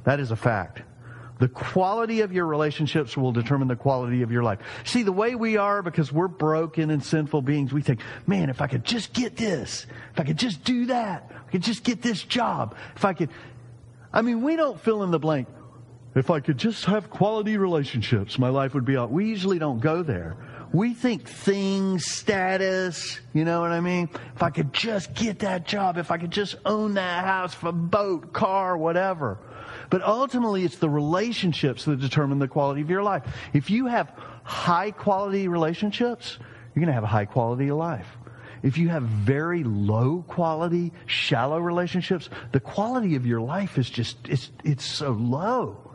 That 0.04 0.18
is 0.18 0.30
a 0.30 0.37
fact. 0.37 0.82
The 1.38 1.49
quality 1.49 2.23
of 2.23 2.32
your 2.32 2.47
relationships 2.47 3.16
will 3.16 3.30
determine 3.30 3.68
the 3.68 3.76
quality 3.76 4.23
of 4.23 4.32
your 4.32 4.42
life. 4.42 4.58
See, 4.85 5.02
the 5.04 5.12
way 5.12 5.35
we 5.35 5.56
are, 5.56 5.82
because 5.82 6.11
we're 6.11 6.26
broken 6.26 6.90
and 6.90 7.04
sinful 7.04 7.42
beings, 7.42 7.73
we 7.73 7.82
think, 7.82 8.00
man, 8.26 8.50
if 8.50 8.61
I 8.61 8.66
could 8.66 8.85
just 8.85 9.12
get 9.12 9.37
this, 9.37 9.87
if 10.12 10.20
I 10.20 10.25
could 10.25 10.38
just 10.38 10.64
do 10.64 10.87
that, 10.87 11.30
I 11.30 11.50
could 11.50 11.62
just 11.62 11.85
get 11.85 12.02
this 12.02 12.23
job, 12.23 12.75
if 12.97 13.04
I 13.04 13.12
could. 13.12 13.30
I 14.12 14.23
mean, 14.23 14.42
we 14.42 14.56
don't 14.56 14.80
fill 14.80 15.02
in 15.04 15.11
the 15.11 15.18
blank. 15.18 15.49
If 16.14 16.30
I 16.30 16.40
could 16.40 16.58
just 16.58 16.87
have 16.87 17.11
quality 17.11 17.56
relationships, 17.58 18.38
my 18.38 18.49
life 18.49 18.75
would 18.75 18.85
be 18.85 18.97
out. 18.97 19.12
We 19.12 19.26
usually 19.26 19.61
don't 19.61 19.78
go 19.78 20.02
there 20.02 20.37
we 20.72 20.94
think 20.94 21.26
things, 21.26 22.06
status, 22.06 23.20
you 23.32 23.44
know 23.44 23.60
what 23.60 23.72
I 23.72 23.80
mean? 23.80 24.08
If 24.34 24.42
I 24.42 24.50
could 24.50 24.72
just 24.72 25.14
get 25.14 25.40
that 25.40 25.66
job, 25.66 25.96
if 25.96 26.10
I 26.10 26.18
could 26.18 26.30
just 26.30 26.56
own 26.66 26.94
that 26.94 27.25
house, 27.25 27.56
a 27.62 27.72
boat, 27.72 28.32
car, 28.32 28.76
whatever. 28.76 29.38
But 29.90 30.02
ultimately, 30.02 30.64
it's 30.64 30.76
the 30.76 30.90
relationships 30.90 31.84
that 31.87 32.00
determine 32.00 32.38
the 32.38 32.48
quality 32.48 32.82
of 32.82 32.90
your 32.90 33.02
life. 33.02 33.22
If 33.52 33.70
you 33.70 33.87
have 33.87 34.12
high 34.44 34.90
quality 34.90 35.48
relationships, 35.48 36.38
you're 36.75 36.80
going 36.80 36.88
to 36.88 36.92
have 36.92 37.04
a 37.04 37.08
high 37.08 37.25
quality 37.25 37.70
life. 37.70 38.06
If 38.62 38.76
you 38.76 38.88
have 38.88 39.04
very 39.04 39.64
low 39.64 40.25
quality, 40.26 40.92
shallow 41.06 41.58
relationships, 41.58 42.28
the 42.52 42.60
quality 42.60 43.14
of 43.14 43.25
your 43.25 43.40
life 43.40 43.78
is 43.78 43.88
just, 43.88 44.16
it's, 44.28 44.50
it's 44.64 44.84
so 44.84 45.12
low, 45.12 45.92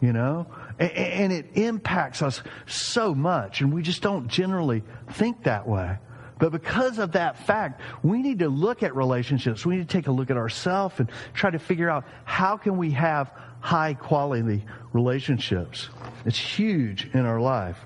you 0.00 0.12
know? 0.12 0.46
And 0.78 1.32
it 1.32 1.46
impacts 1.54 2.20
us 2.20 2.42
so 2.66 3.14
much, 3.14 3.62
and 3.62 3.72
we 3.72 3.82
just 3.82 4.02
don't 4.02 4.28
generally 4.28 4.82
think 5.12 5.44
that 5.44 5.66
way. 5.66 5.98
But 6.38 6.52
because 6.52 6.98
of 6.98 7.12
that 7.12 7.38
fact, 7.46 7.80
we 8.02 8.20
need 8.20 8.40
to 8.40 8.48
look 8.48 8.82
at 8.82 8.94
relationships. 8.94 9.64
We 9.64 9.76
need 9.76 9.88
to 9.88 9.96
take 9.96 10.06
a 10.06 10.12
look 10.12 10.30
at 10.30 10.36
ourselves 10.36 11.00
and 11.00 11.10
try 11.32 11.50
to 11.50 11.58
figure 11.58 11.88
out 11.88 12.04
how 12.24 12.58
can 12.58 12.76
we 12.76 12.90
have 12.90 13.32
high 13.60 13.94
quality 13.94 14.64
relationships. 14.92 15.88
It's 16.26 16.38
huge 16.38 17.08
in 17.14 17.24
our 17.24 17.40
life. 17.40 17.78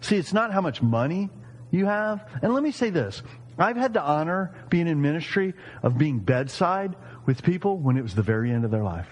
See, 0.00 0.16
it's 0.16 0.32
not 0.32 0.52
how 0.52 0.60
much 0.60 0.82
money 0.82 1.30
you 1.70 1.86
have. 1.86 2.28
And 2.42 2.52
let 2.52 2.62
me 2.62 2.72
say 2.72 2.90
this. 2.90 3.22
I've 3.56 3.76
had 3.76 3.92
the 3.92 4.02
honor 4.02 4.52
being 4.68 4.88
in 4.88 5.00
ministry 5.00 5.54
of 5.84 5.96
being 5.96 6.18
bedside 6.18 6.96
with 7.26 7.44
people 7.44 7.78
when 7.78 7.96
it 7.96 8.02
was 8.02 8.14
the 8.14 8.22
very 8.22 8.50
end 8.50 8.64
of 8.64 8.72
their 8.72 8.82
life, 8.82 9.08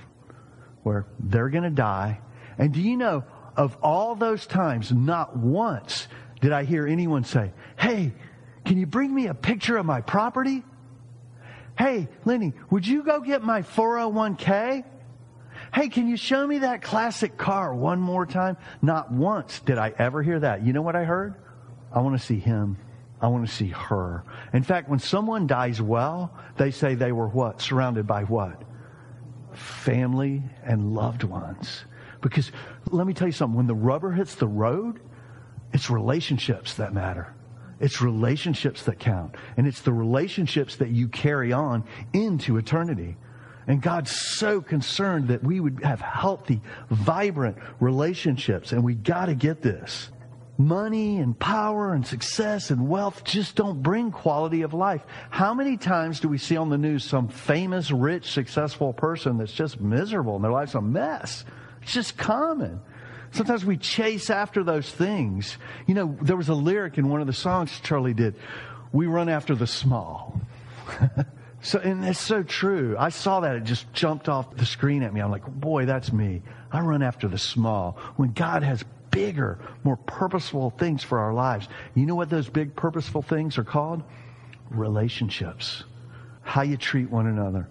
where 0.83 1.07
they're 1.21 1.49
going 1.49 1.65
to 1.65 1.71
die. 1.71 2.21
And 2.63 2.73
do 2.73 2.81
you 2.81 2.97
know, 2.97 3.25
of 3.57 3.77
all 3.83 4.15
those 4.15 4.47
times, 4.47 4.93
not 4.93 5.37
once 5.37 6.07
did 6.41 6.53
I 6.53 6.63
hear 6.63 6.87
anyone 6.87 7.25
say, 7.25 7.51
Hey, 7.77 8.13
can 8.65 8.79
you 8.79 8.87
bring 8.87 9.13
me 9.13 9.27
a 9.27 9.35
picture 9.35 9.77
of 9.77 9.85
my 9.85 10.01
property? 10.01 10.63
Hey, 11.77 12.07
Lenny, 12.25 12.53
would 12.71 12.87
you 12.87 13.03
go 13.03 13.19
get 13.19 13.43
my 13.43 13.63
401k? 13.63 14.85
Hey, 15.75 15.89
can 15.89 16.07
you 16.07 16.17
show 16.17 16.47
me 16.47 16.59
that 16.59 16.83
classic 16.83 17.37
car 17.37 17.75
one 17.75 17.99
more 17.99 18.27
time? 18.27 18.57
Not 18.81 19.11
once 19.11 19.59
did 19.59 19.77
I 19.77 19.93
ever 19.99 20.23
hear 20.23 20.39
that. 20.39 20.65
You 20.65 20.73
know 20.73 20.83
what 20.83 20.95
I 20.95 21.03
heard? 21.03 21.35
I 21.93 21.99
want 21.99 22.17
to 22.17 22.25
see 22.25 22.39
him. 22.39 22.79
I 23.21 23.27
want 23.27 23.45
to 23.45 23.53
see 23.53 23.71
her. 23.71 24.23
In 24.53 24.63
fact, 24.63 24.89
when 24.89 25.01
someone 25.01 25.49
dies 25.49 25.83
well, 25.83 26.33
they 26.59 26.71
say 26.71 26.95
they 26.95 27.11
were 27.11 27.27
what? 27.27 27.61
Surrounded 27.61 28.07
by 28.07 28.23
what? 28.23 28.63
Family 29.53 30.45
and 30.63 30.95
loved 30.95 31.25
ones. 31.25 31.87
Because 32.23 32.51
let 32.87 33.07
me 33.07 33.13
tell 33.13 33.29
you 33.29 33.33
something, 33.33 33.57
when 33.57 33.67
the 33.67 33.75
rubber 33.75 34.13
hits 34.13 34.37
the 34.37 34.49
road, 34.49 35.01
it's 35.75 35.91
relationships 35.91 36.75
that 36.75 36.95
matter. 36.95 37.35
It's 37.81 38.01
relationships 38.01 38.85
that 38.85 38.99
count. 39.01 39.35
And 39.57 39.67
it's 39.67 39.83
the 39.83 39.93
relationships 39.93 40.77
that 40.77 40.91
you 40.91 41.09
carry 41.09 41.53
on 41.53 41.85
into 42.13 42.57
eternity. 42.57 43.17
And 43.67 43.83
God's 43.83 44.13
so 44.13 44.61
concerned 44.61 45.29
that 45.29 45.43
we 45.43 45.61
would 45.61 45.83
have 45.83 46.01
healthy, 46.01 46.61
vibrant 46.91 47.59
relationships. 47.81 48.73
And 48.73 48.85
we 48.85 48.95
got 48.95 49.27
to 49.27 49.35
get 49.35 49.63
this. 49.63 50.11
Money 50.59 51.19
and 51.19 51.37
power 51.37 51.93
and 51.93 52.07
success 52.07 52.71
and 52.71 52.89
wealth 52.89 53.25
just 53.25 53.57
don't 53.57 53.83
bring 53.83 54.13
quality 54.13 54.63
of 54.63 54.75
life. 54.75 55.03
How 55.31 55.55
many 55.55 55.77
times 55.77 56.21
do 56.21 56.29
we 56.29 56.39
see 56.39 56.57
on 56.57 56.69
the 56.69 56.79
news 56.79 57.05
some 57.05 57.27
famous, 57.27 57.91
rich, 57.91 58.31
successful 58.31 58.93
person 58.93 59.39
that's 59.39 59.53
just 59.53 59.81
miserable 59.81 60.37
and 60.37 60.45
their 60.45 60.53
life's 60.53 60.75
a 60.75 60.83
mess? 60.83 61.45
It's 61.83 61.93
just 61.93 62.17
common. 62.17 62.81
Sometimes 63.33 63.65
we 63.65 63.79
chase 63.79 64.29
after 64.31 64.63
those 64.63 64.91
things. 64.91 65.57
You 65.87 65.95
know, 65.95 66.19
there 66.21 66.37
was 66.37 66.49
a 66.49 66.55
lyric 66.55 66.99
in 66.99 67.09
one 67.09 67.21
of 67.21 67.27
the 67.27 67.33
songs 67.33 67.81
Charlie 67.83 68.15
did. 68.15 68.35
We 68.93 69.07
run 69.07 69.29
after 69.29 69.55
the 69.55 69.67
small. 69.67 70.41
so, 71.63 71.79
and 71.79 72.05
it's 72.05 72.21
so 72.21 72.43
true. 72.43 72.95
I 72.99 73.09
saw 73.09 73.41
that. 73.41 73.57
It 73.57 73.65
just 73.65 73.91
jumped 73.95 74.29
off 74.29 74.55
the 74.57 74.67
screen 74.67 75.03
at 75.03 75.15
me. 75.15 75.21
I'm 75.21 75.31
like, 75.31 75.47
boy, 75.47 75.87
that's 75.87 76.13
me. 76.13 76.43
I 76.71 76.81
run 76.81 77.03
after 77.03 77.27
the 77.27 77.39
small. 77.39 77.99
When 78.17 78.33
God 78.33 78.63
has 78.63 78.85
bigger, 79.11 79.59
more 79.83 79.97
purposeful 79.97 80.71
things 80.71 81.03
for 81.03 81.19
our 81.19 81.33
lives. 81.33 81.69
You 81.95 82.05
know 82.05 82.15
what 82.15 82.29
those 82.29 82.49
big 82.49 82.77
purposeful 82.77 83.23
things 83.23 83.57
are 83.57 83.65
called? 83.65 84.03
Relationships. 84.71 85.85
How 86.43 86.63
you 86.63 86.77
treat 86.77 87.09
one 87.09 87.27
another. 87.27 87.69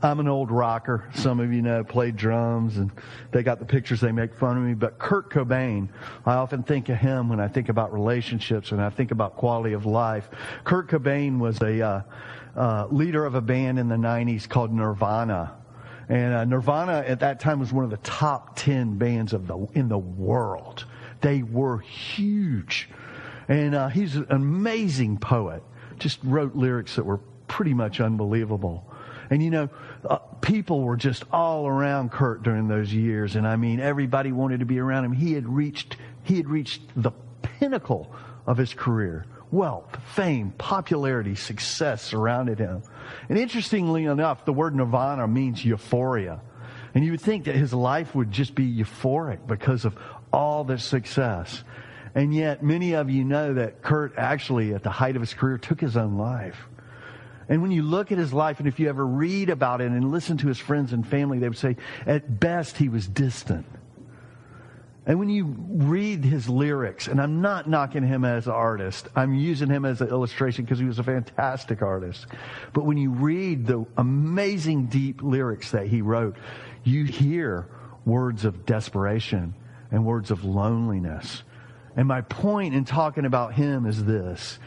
I'm 0.00 0.20
an 0.20 0.28
old 0.28 0.52
rocker. 0.52 1.08
Some 1.14 1.40
of 1.40 1.52
you 1.52 1.60
know, 1.60 1.82
played 1.82 2.16
drums 2.16 2.76
and 2.76 2.92
they 3.32 3.42
got 3.42 3.58
the 3.58 3.64
pictures, 3.64 4.00
they 4.00 4.12
make 4.12 4.32
fun 4.34 4.56
of 4.56 4.62
me. 4.62 4.74
But 4.74 4.98
Kurt 4.98 5.30
Cobain, 5.30 5.88
I 6.24 6.34
often 6.34 6.62
think 6.62 6.88
of 6.88 6.98
him 6.98 7.28
when 7.28 7.40
I 7.40 7.48
think 7.48 7.68
about 7.68 7.92
relationships 7.92 8.70
and 8.70 8.80
I 8.80 8.90
think 8.90 9.10
about 9.10 9.36
quality 9.36 9.74
of 9.74 9.86
life. 9.86 10.28
Kurt 10.62 10.88
Cobain 10.88 11.38
was 11.38 11.60
a 11.62 11.82
uh, 11.82 12.02
uh, 12.56 12.86
leader 12.90 13.24
of 13.24 13.34
a 13.34 13.40
band 13.40 13.78
in 13.80 13.88
the 13.88 13.96
90s 13.96 14.48
called 14.48 14.72
Nirvana. 14.72 15.56
And 16.08 16.32
uh, 16.32 16.44
Nirvana 16.44 17.04
at 17.06 17.20
that 17.20 17.40
time 17.40 17.58
was 17.58 17.72
one 17.72 17.84
of 17.84 17.90
the 17.90 17.98
top 17.98 18.56
10 18.56 18.98
bands 18.98 19.32
of 19.32 19.48
the, 19.48 19.58
in 19.74 19.88
the 19.88 19.98
world. 19.98 20.84
They 21.20 21.42
were 21.42 21.78
huge. 21.78 22.88
And 23.48 23.74
uh, 23.74 23.88
he's 23.88 24.14
an 24.14 24.26
amazing 24.30 25.18
poet. 25.18 25.62
Just 25.98 26.20
wrote 26.22 26.54
lyrics 26.54 26.94
that 26.96 27.04
were 27.04 27.18
pretty 27.48 27.74
much 27.74 28.00
unbelievable. 28.00 28.88
And 29.30 29.42
you 29.42 29.50
know, 29.50 29.68
uh, 30.04 30.18
people 30.40 30.82
were 30.82 30.96
just 30.96 31.24
all 31.32 31.66
around 31.66 32.12
Kurt 32.12 32.42
during 32.42 32.68
those 32.68 32.92
years. 32.92 33.36
And 33.36 33.46
I 33.46 33.56
mean, 33.56 33.80
everybody 33.80 34.32
wanted 34.32 34.60
to 34.60 34.66
be 34.66 34.78
around 34.78 35.04
him. 35.04 35.12
He 35.12 35.32
had 35.32 35.48
reached, 35.48 35.96
he 36.22 36.36
had 36.36 36.48
reached 36.48 36.82
the 36.96 37.12
pinnacle 37.42 38.12
of 38.46 38.56
his 38.56 38.74
career. 38.74 39.26
Wealth, 39.50 39.96
fame, 40.14 40.52
popularity, 40.58 41.34
success 41.34 42.02
surrounded 42.02 42.58
him. 42.58 42.82
And 43.28 43.38
interestingly 43.38 44.04
enough, 44.04 44.44
the 44.44 44.52
word 44.52 44.74
nirvana 44.74 45.26
means 45.26 45.64
euphoria. 45.64 46.40
And 46.94 47.04
you 47.04 47.12
would 47.12 47.20
think 47.20 47.44
that 47.44 47.54
his 47.54 47.72
life 47.72 48.14
would 48.14 48.30
just 48.30 48.54
be 48.54 48.70
euphoric 48.70 49.46
because 49.46 49.84
of 49.84 49.96
all 50.32 50.64
this 50.64 50.84
success. 50.84 51.62
And 52.14 52.34
yet, 52.34 52.62
many 52.62 52.94
of 52.94 53.10
you 53.10 53.24
know 53.24 53.54
that 53.54 53.82
Kurt 53.82 54.14
actually, 54.16 54.74
at 54.74 54.82
the 54.82 54.90
height 54.90 55.16
of 55.16 55.22
his 55.22 55.34
career, 55.34 55.58
took 55.58 55.80
his 55.80 55.96
own 55.96 56.18
life. 56.18 56.68
And 57.48 57.62
when 57.62 57.70
you 57.70 57.82
look 57.82 58.12
at 58.12 58.18
his 58.18 58.32
life, 58.32 58.58
and 58.58 58.68
if 58.68 58.78
you 58.78 58.88
ever 58.88 59.06
read 59.06 59.48
about 59.48 59.80
it 59.80 59.90
and 59.90 60.10
listen 60.10 60.36
to 60.38 60.48
his 60.48 60.58
friends 60.58 60.92
and 60.92 61.06
family, 61.06 61.38
they 61.38 61.48
would 61.48 61.58
say, 61.58 61.76
at 62.06 62.38
best, 62.38 62.76
he 62.76 62.88
was 62.88 63.06
distant. 63.06 63.66
And 65.06 65.18
when 65.18 65.30
you 65.30 65.46
read 65.46 66.22
his 66.22 66.50
lyrics, 66.50 67.08
and 67.08 67.18
I'm 67.18 67.40
not 67.40 67.66
knocking 67.66 68.06
him 68.06 68.26
as 68.26 68.46
an 68.46 68.52
artist, 68.52 69.08
I'm 69.16 69.34
using 69.34 69.70
him 69.70 69.86
as 69.86 70.02
an 70.02 70.08
illustration 70.08 70.66
because 70.66 70.78
he 70.78 70.84
was 70.84 70.98
a 70.98 71.02
fantastic 71.02 71.80
artist. 71.80 72.26
But 72.74 72.84
when 72.84 72.98
you 72.98 73.12
read 73.12 73.66
the 73.66 73.86
amazing 73.96 74.88
deep 74.88 75.22
lyrics 75.22 75.70
that 75.70 75.86
he 75.86 76.02
wrote, 76.02 76.36
you 76.84 77.04
hear 77.04 77.66
words 78.04 78.44
of 78.44 78.66
desperation 78.66 79.54
and 79.90 80.04
words 80.04 80.30
of 80.30 80.44
loneliness. 80.44 81.42
And 81.96 82.06
my 82.06 82.20
point 82.20 82.74
in 82.74 82.84
talking 82.84 83.24
about 83.24 83.54
him 83.54 83.86
is 83.86 84.04
this 84.04 84.58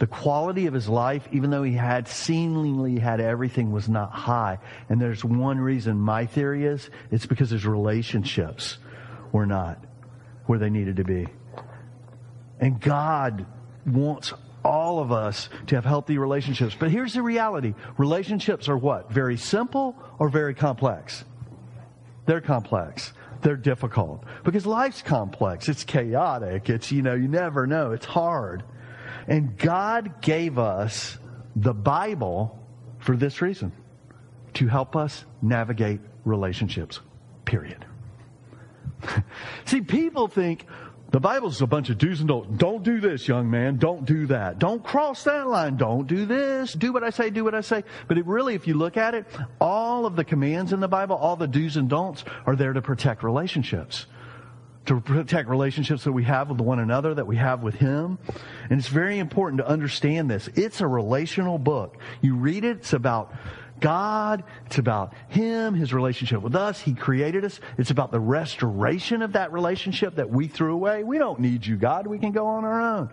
the 0.00 0.06
quality 0.06 0.66
of 0.66 0.72
his 0.72 0.88
life, 0.88 1.28
even 1.30 1.50
though 1.50 1.62
he 1.62 1.74
had 1.74 2.08
seemingly 2.08 2.98
had 2.98 3.20
everything, 3.20 3.70
was 3.70 3.86
not 3.86 4.10
high. 4.10 4.58
And 4.88 4.98
there's 4.98 5.22
one 5.22 5.60
reason 5.60 6.00
my 6.00 6.24
theory 6.24 6.64
is 6.64 6.88
it's 7.10 7.26
because 7.26 7.50
his 7.50 7.66
relationships 7.66 8.78
were 9.30 9.44
not 9.44 9.84
where 10.46 10.58
they 10.58 10.70
needed 10.70 10.96
to 10.96 11.04
be. 11.04 11.28
And 12.60 12.80
God 12.80 13.44
wants 13.86 14.32
all 14.64 15.00
of 15.00 15.12
us 15.12 15.50
to 15.66 15.74
have 15.74 15.84
healthy 15.84 16.16
relationships. 16.16 16.74
But 16.78 16.90
here's 16.90 17.12
the 17.12 17.22
reality 17.22 17.74
relationships 17.98 18.70
are 18.70 18.78
what? 18.78 19.12
Very 19.12 19.36
simple 19.36 19.94
or 20.18 20.30
very 20.30 20.54
complex? 20.54 21.24
They're 22.24 22.40
complex. 22.40 23.12
They're 23.42 23.56
difficult 23.56 24.24
because 24.44 24.64
life's 24.64 25.02
complex. 25.02 25.68
It's 25.68 25.84
chaotic. 25.84 26.70
It's, 26.70 26.90
you 26.90 27.02
know, 27.02 27.14
you 27.14 27.28
never 27.28 27.66
know. 27.66 27.92
It's 27.92 28.06
hard. 28.06 28.64
And 29.26 29.56
God 29.58 30.22
gave 30.22 30.58
us 30.58 31.18
the 31.56 31.74
Bible 31.74 32.58
for 32.98 33.16
this 33.16 33.42
reason 33.42 33.72
to 34.54 34.66
help 34.66 34.96
us 34.96 35.24
navigate 35.42 36.00
relationships, 36.24 37.00
period. 37.44 37.84
See, 39.64 39.80
people 39.80 40.28
think 40.28 40.66
the 41.10 41.20
Bible's 41.20 41.60
a 41.60 41.66
bunch 41.66 41.90
of 41.90 41.98
do's 41.98 42.20
and 42.20 42.28
don'ts. 42.28 42.56
Don't 42.56 42.84
do 42.84 43.00
this, 43.00 43.26
young 43.26 43.50
man. 43.50 43.78
Don't 43.78 44.04
do 44.04 44.26
that. 44.26 44.58
Don't 44.58 44.82
cross 44.82 45.24
that 45.24 45.48
line. 45.48 45.76
Don't 45.76 46.06
do 46.06 46.24
this. 46.24 46.72
Do 46.72 46.92
what 46.92 47.02
I 47.02 47.10
say. 47.10 47.30
Do 47.30 47.42
what 47.42 47.54
I 47.54 47.62
say. 47.62 47.82
But 48.06 48.18
it 48.18 48.26
really, 48.26 48.54
if 48.54 48.68
you 48.68 48.74
look 48.74 48.96
at 48.96 49.14
it, 49.14 49.26
all 49.60 50.06
of 50.06 50.14
the 50.14 50.24
commands 50.24 50.72
in 50.72 50.78
the 50.78 50.88
Bible, 50.88 51.16
all 51.16 51.36
the 51.36 51.48
do's 51.48 51.76
and 51.76 51.88
don'ts 51.88 52.24
are 52.46 52.54
there 52.54 52.72
to 52.72 52.82
protect 52.82 53.24
relationships 53.24 54.06
to 54.86 55.00
protect 55.00 55.48
relationships 55.48 56.04
that 56.04 56.12
we 56.12 56.24
have 56.24 56.48
with 56.48 56.60
one 56.60 56.78
another, 56.78 57.14
that 57.14 57.26
we 57.26 57.36
have 57.36 57.62
with 57.62 57.74
Him. 57.74 58.18
And 58.68 58.78
it's 58.78 58.88
very 58.88 59.18
important 59.18 59.58
to 59.58 59.68
understand 59.68 60.30
this. 60.30 60.48
It's 60.54 60.80
a 60.80 60.86
relational 60.86 61.58
book. 61.58 61.96
You 62.22 62.34
read 62.34 62.64
it, 62.64 62.78
it's 62.78 62.92
about 62.92 63.34
God, 63.80 64.44
it's 64.66 64.78
about 64.78 65.14
Him, 65.28 65.74
His 65.74 65.92
relationship 65.92 66.42
with 66.42 66.54
us. 66.54 66.80
He 66.80 66.94
created 66.94 67.44
us. 67.44 67.60
It's 67.78 67.90
about 67.90 68.10
the 68.10 68.20
restoration 68.20 69.22
of 69.22 69.32
that 69.32 69.52
relationship 69.52 70.16
that 70.16 70.30
we 70.30 70.48
threw 70.48 70.74
away. 70.74 71.02
We 71.02 71.18
don't 71.18 71.40
need 71.40 71.66
you, 71.66 71.76
God. 71.76 72.06
We 72.06 72.18
can 72.18 72.32
go 72.32 72.46
on 72.46 72.64
our 72.64 72.80
own. 72.80 73.10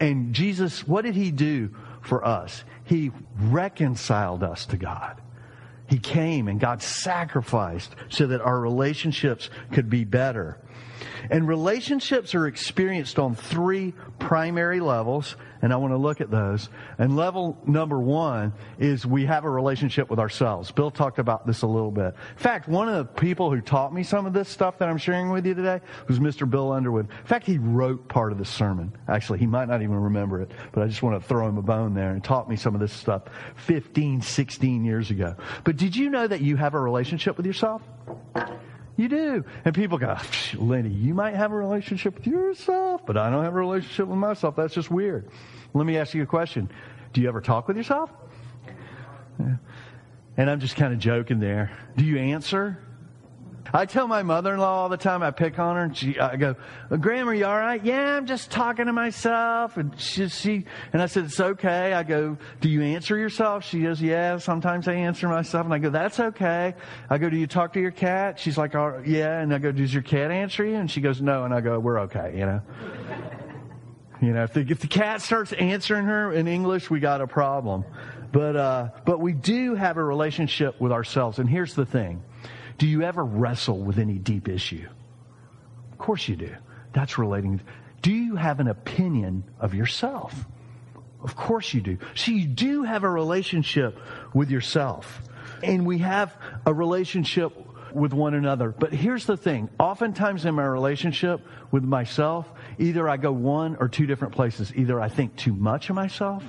And 0.00 0.34
Jesus, 0.34 0.86
what 0.86 1.04
did 1.04 1.14
He 1.14 1.30
do 1.30 1.70
for 2.02 2.24
us? 2.24 2.64
He 2.84 3.10
reconciled 3.38 4.42
us 4.42 4.66
to 4.66 4.76
God. 4.76 5.20
He 5.88 5.98
came 5.98 6.48
and 6.48 6.58
God 6.58 6.82
sacrificed 6.82 7.94
so 8.08 8.26
that 8.26 8.40
our 8.40 8.58
relationships 8.58 9.50
could 9.72 9.88
be 9.88 10.04
better. 10.04 10.58
And 11.30 11.48
relationships 11.48 12.34
are 12.34 12.46
experienced 12.46 13.18
on 13.18 13.34
three 13.34 13.94
primary 14.18 14.80
levels, 14.80 15.36
and 15.62 15.72
I 15.72 15.76
want 15.76 15.92
to 15.92 15.98
look 15.98 16.20
at 16.20 16.30
those. 16.30 16.68
And 16.98 17.16
level 17.16 17.58
number 17.66 17.98
one 17.98 18.52
is 18.78 19.04
we 19.06 19.26
have 19.26 19.44
a 19.44 19.50
relationship 19.50 20.10
with 20.10 20.18
ourselves. 20.18 20.70
Bill 20.70 20.90
talked 20.90 21.18
about 21.18 21.46
this 21.46 21.62
a 21.62 21.66
little 21.66 21.90
bit. 21.90 22.14
In 22.14 22.36
fact, 22.36 22.68
one 22.68 22.88
of 22.88 22.96
the 22.96 23.20
people 23.20 23.50
who 23.50 23.60
taught 23.60 23.92
me 23.92 24.02
some 24.02 24.26
of 24.26 24.32
this 24.32 24.48
stuff 24.48 24.78
that 24.78 24.88
I'm 24.88 24.98
sharing 24.98 25.30
with 25.30 25.46
you 25.46 25.54
today 25.54 25.80
was 26.08 26.18
Mr. 26.18 26.48
Bill 26.48 26.72
Underwood. 26.72 27.08
In 27.08 27.26
fact, 27.26 27.46
he 27.46 27.58
wrote 27.58 28.08
part 28.08 28.32
of 28.32 28.38
the 28.38 28.44
sermon. 28.44 28.92
Actually, 29.08 29.38
he 29.38 29.46
might 29.46 29.68
not 29.68 29.82
even 29.82 29.96
remember 29.96 30.40
it, 30.40 30.50
but 30.72 30.82
I 30.82 30.86
just 30.86 31.02
want 31.02 31.20
to 31.20 31.26
throw 31.26 31.48
him 31.48 31.58
a 31.58 31.62
bone 31.62 31.94
there 31.94 32.10
and 32.10 32.22
taught 32.22 32.48
me 32.48 32.56
some 32.56 32.74
of 32.74 32.80
this 32.80 32.92
stuff 32.92 33.22
15, 33.56 34.22
16 34.22 34.84
years 34.84 35.10
ago. 35.10 35.36
But 35.64 35.76
did 35.76 35.96
you 35.96 36.10
know 36.10 36.26
that 36.26 36.40
you 36.40 36.56
have 36.56 36.74
a 36.74 36.80
relationship 36.80 37.36
with 37.36 37.46
yourself? 37.46 37.82
You 38.96 39.08
do. 39.08 39.44
And 39.64 39.74
people 39.74 39.98
go, 39.98 40.16
Lenny, 40.54 40.88
you 40.88 41.12
might 41.12 41.34
have 41.34 41.52
a 41.52 41.54
relationship 41.54 42.16
with 42.16 42.26
yourself, 42.26 43.04
but 43.06 43.16
I 43.16 43.28
don't 43.28 43.44
have 43.44 43.54
a 43.54 43.58
relationship 43.58 44.08
with 44.08 44.18
myself. 44.18 44.56
That's 44.56 44.74
just 44.74 44.90
weird. 44.90 45.28
Let 45.74 45.84
me 45.84 45.98
ask 45.98 46.14
you 46.14 46.22
a 46.22 46.26
question. 46.26 46.70
Do 47.12 47.20
you 47.20 47.28
ever 47.28 47.40
talk 47.40 47.68
with 47.68 47.76
yourself? 47.76 48.10
And 50.38 50.50
I'm 50.50 50.60
just 50.60 50.76
kind 50.76 50.92
of 50.92 50.98
joking 50.98 51.40
there. 51.40 51.70
Do 51.96 52.04
you 52.04 52.18
answer? 52.18 52.78
I 53.72 53.86
tell 53.86 54.06
my 54.06 54.22
mother-in-law 54.22 54.82
all 54.82 54.88
the 54.88 54.96
time. 54.96 55.22
I 55.22 55.30
pick 55.30 55.58
on 55.58 55.76
her, 55.76 55.82
and 55.82 55.96
she, 55.96 56.18
I 56.18 56.36
go, 56.36 56.56
"Grandma, 57.00 57.32
you 57.32 57.46
all 57.46 57.58
right?" 57.58 57.82
Yeah, 57.84 58.16
I'm 58.16 58.26
just 58.26 58.50
talking 58.50 58.86
to 58.86 58.92
myself. 58.92 59.76
And 59.76 59.98
she, 60.00 60.28
she, 60.28 60.64
and 60.92 61.02
I 61.02 61.06
said, 61.06 61.24
"It's 61.24 61.40
okay." 61.40 61.92
I 61.92 62.02
go, 62.02 62.36
"Do 62.60 62.68
you 62.68 62.82
answer 62.82 63.16
yourself?" 63.16 63.64
She 63.64 63.82
goes, 63.82 64.00
"Yeah." 64.00 64.38
Sometimes 64.38 64.88
I 64.88 64.94
answer 64.94 65.28
myself, 65.28 65.64
and 65.64 65.74
I 65.74 65.78
go, 65.78 65.90
"That's 65.90 66.20
okay." 66.20 66.74
I 67.10 67.18
go, 67.18 67.28
"Do 67.28 67.36
you 67.36 67.46
talk 67.46 67.72
to 67.74 67.80
your 67.80 67.90
cat?" 67.90 68.38
She's 68.38 68.58
like, 68.58 68.74
"Yeah." 68.74 69.40
And 69.40 69.52
I 69.52 69.58
go, 69.58 69.72
"Does 69.72 69.92
your 69.92 70.02
cat 70.02 70.30
answer 70.30 70.64
you?" 70.64 70.76
And 70.76 70.90
she 70.90 71.00
goes, 71.00 71.20
"No." 71.20 71.44
And 71.44 71.52
I 71.52 71.60
go, 71.60 71.78
"We're 71.78 72.00
okay," 72.00 72.34
you 72.36 72.46
know. 72.46 72.62
you 74.20 74.32
know, 74.32 74.44
if 74.44 74.52
the, 74.52 74.60
if 74.60 74.80
the 74.80 74.86
cat 74.86 75.22
starts 75.22 75.52
answering 75.52 76.06
her 76.06 76.32
in 76.32 76.48
English, 76.48 76.90
we 76.90 77.00
got 77.00 77.20
a 77.20 77.26
problem. 77.26 77.84
But 78.32 78.56
uh, 78.56 78.88
but 79.04 79.20
we 79.20 79.32
do 79.32 79.74
have 79.74 79.96
a 79.96 80.04
relationship 80.04 80.80
with 80.80 80.92
ourselves, 80.92 81.38
and 81.38 81.48
here's 81.48 81.74
the 81.74 81.86
thing 81.86 82.22
do 82.78 82.86
you 82.86 83.02
ever 83.02 83.24
wrestle 83.24 83.78
with 83.78 83.98
any 83.98 84.18
deep 84.18 84.48
issue? 84.48 84.86
Of 85.92 85.98
course 85.98 86.28
you 86.28 86.36
do. 86.36 86.54
That's 86.92 87.18
relating. 87.18 87.60
Do 88.02 88.12
you 88.12 88.36
have 88.36 88.60
an 88.60 88.68
opinion 88.68 89.44
of 89.58 89.74
yourself? 89.74 90.46
Of 91.22 91.34
course 91.36 91.72
you 91.72 91.80
do. 91.80 91.98
So 92.14 92.32
you 92.32 92.46
do 92.46 92.82
have 92.82 93.02
a 93.02 93.10
relationship 93.10 93.98
with 94.34 94.50
yourself. 94.50 95.22
And 95.62 95.86
we 95.86 95.98
have 95.98 96.36
a 96.66 96.74
relationship 96.74 97.52
with 97.94 98.12
one 98.12 98.34
another. 98.34 98.70
But 98.70 98.92
here's 98.92 99.24
the 99.24 99.36
thing. 99.36 99.70
Oftentimes 99.80 100.44
in 100.44 100.54
my 100.54 100.64
relationship 100.64 101.40
with 101.70 101.82
myself, 101.82 102.46
either 102.78 103.08
I 103.08 103.16
go 103.16 103.32
one 103.32 103.76
or 103.80 103.88
two 103.88 104.06
different 104.06 104.34
places. 104.34 104.72
Either 104.74 105.00
I 105.00 105.08
think 105.08 105.36
too 105.36 105.54
much 105.54 105.88
of 105.88 105.96
myself. 105.96 106.44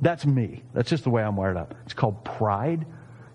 That's 0.00 0.24
me. 0.24 0.62
That's 0.72 0.88
just 0.88 1.04
the 1.04 1.10
way 1.10 1.22
I'm 1.22 1.36
wired 1.36 1.56
up. 1.56 1.74
It's 1.84 1.94
called 1.94 2.24
pride. 2.24 2.86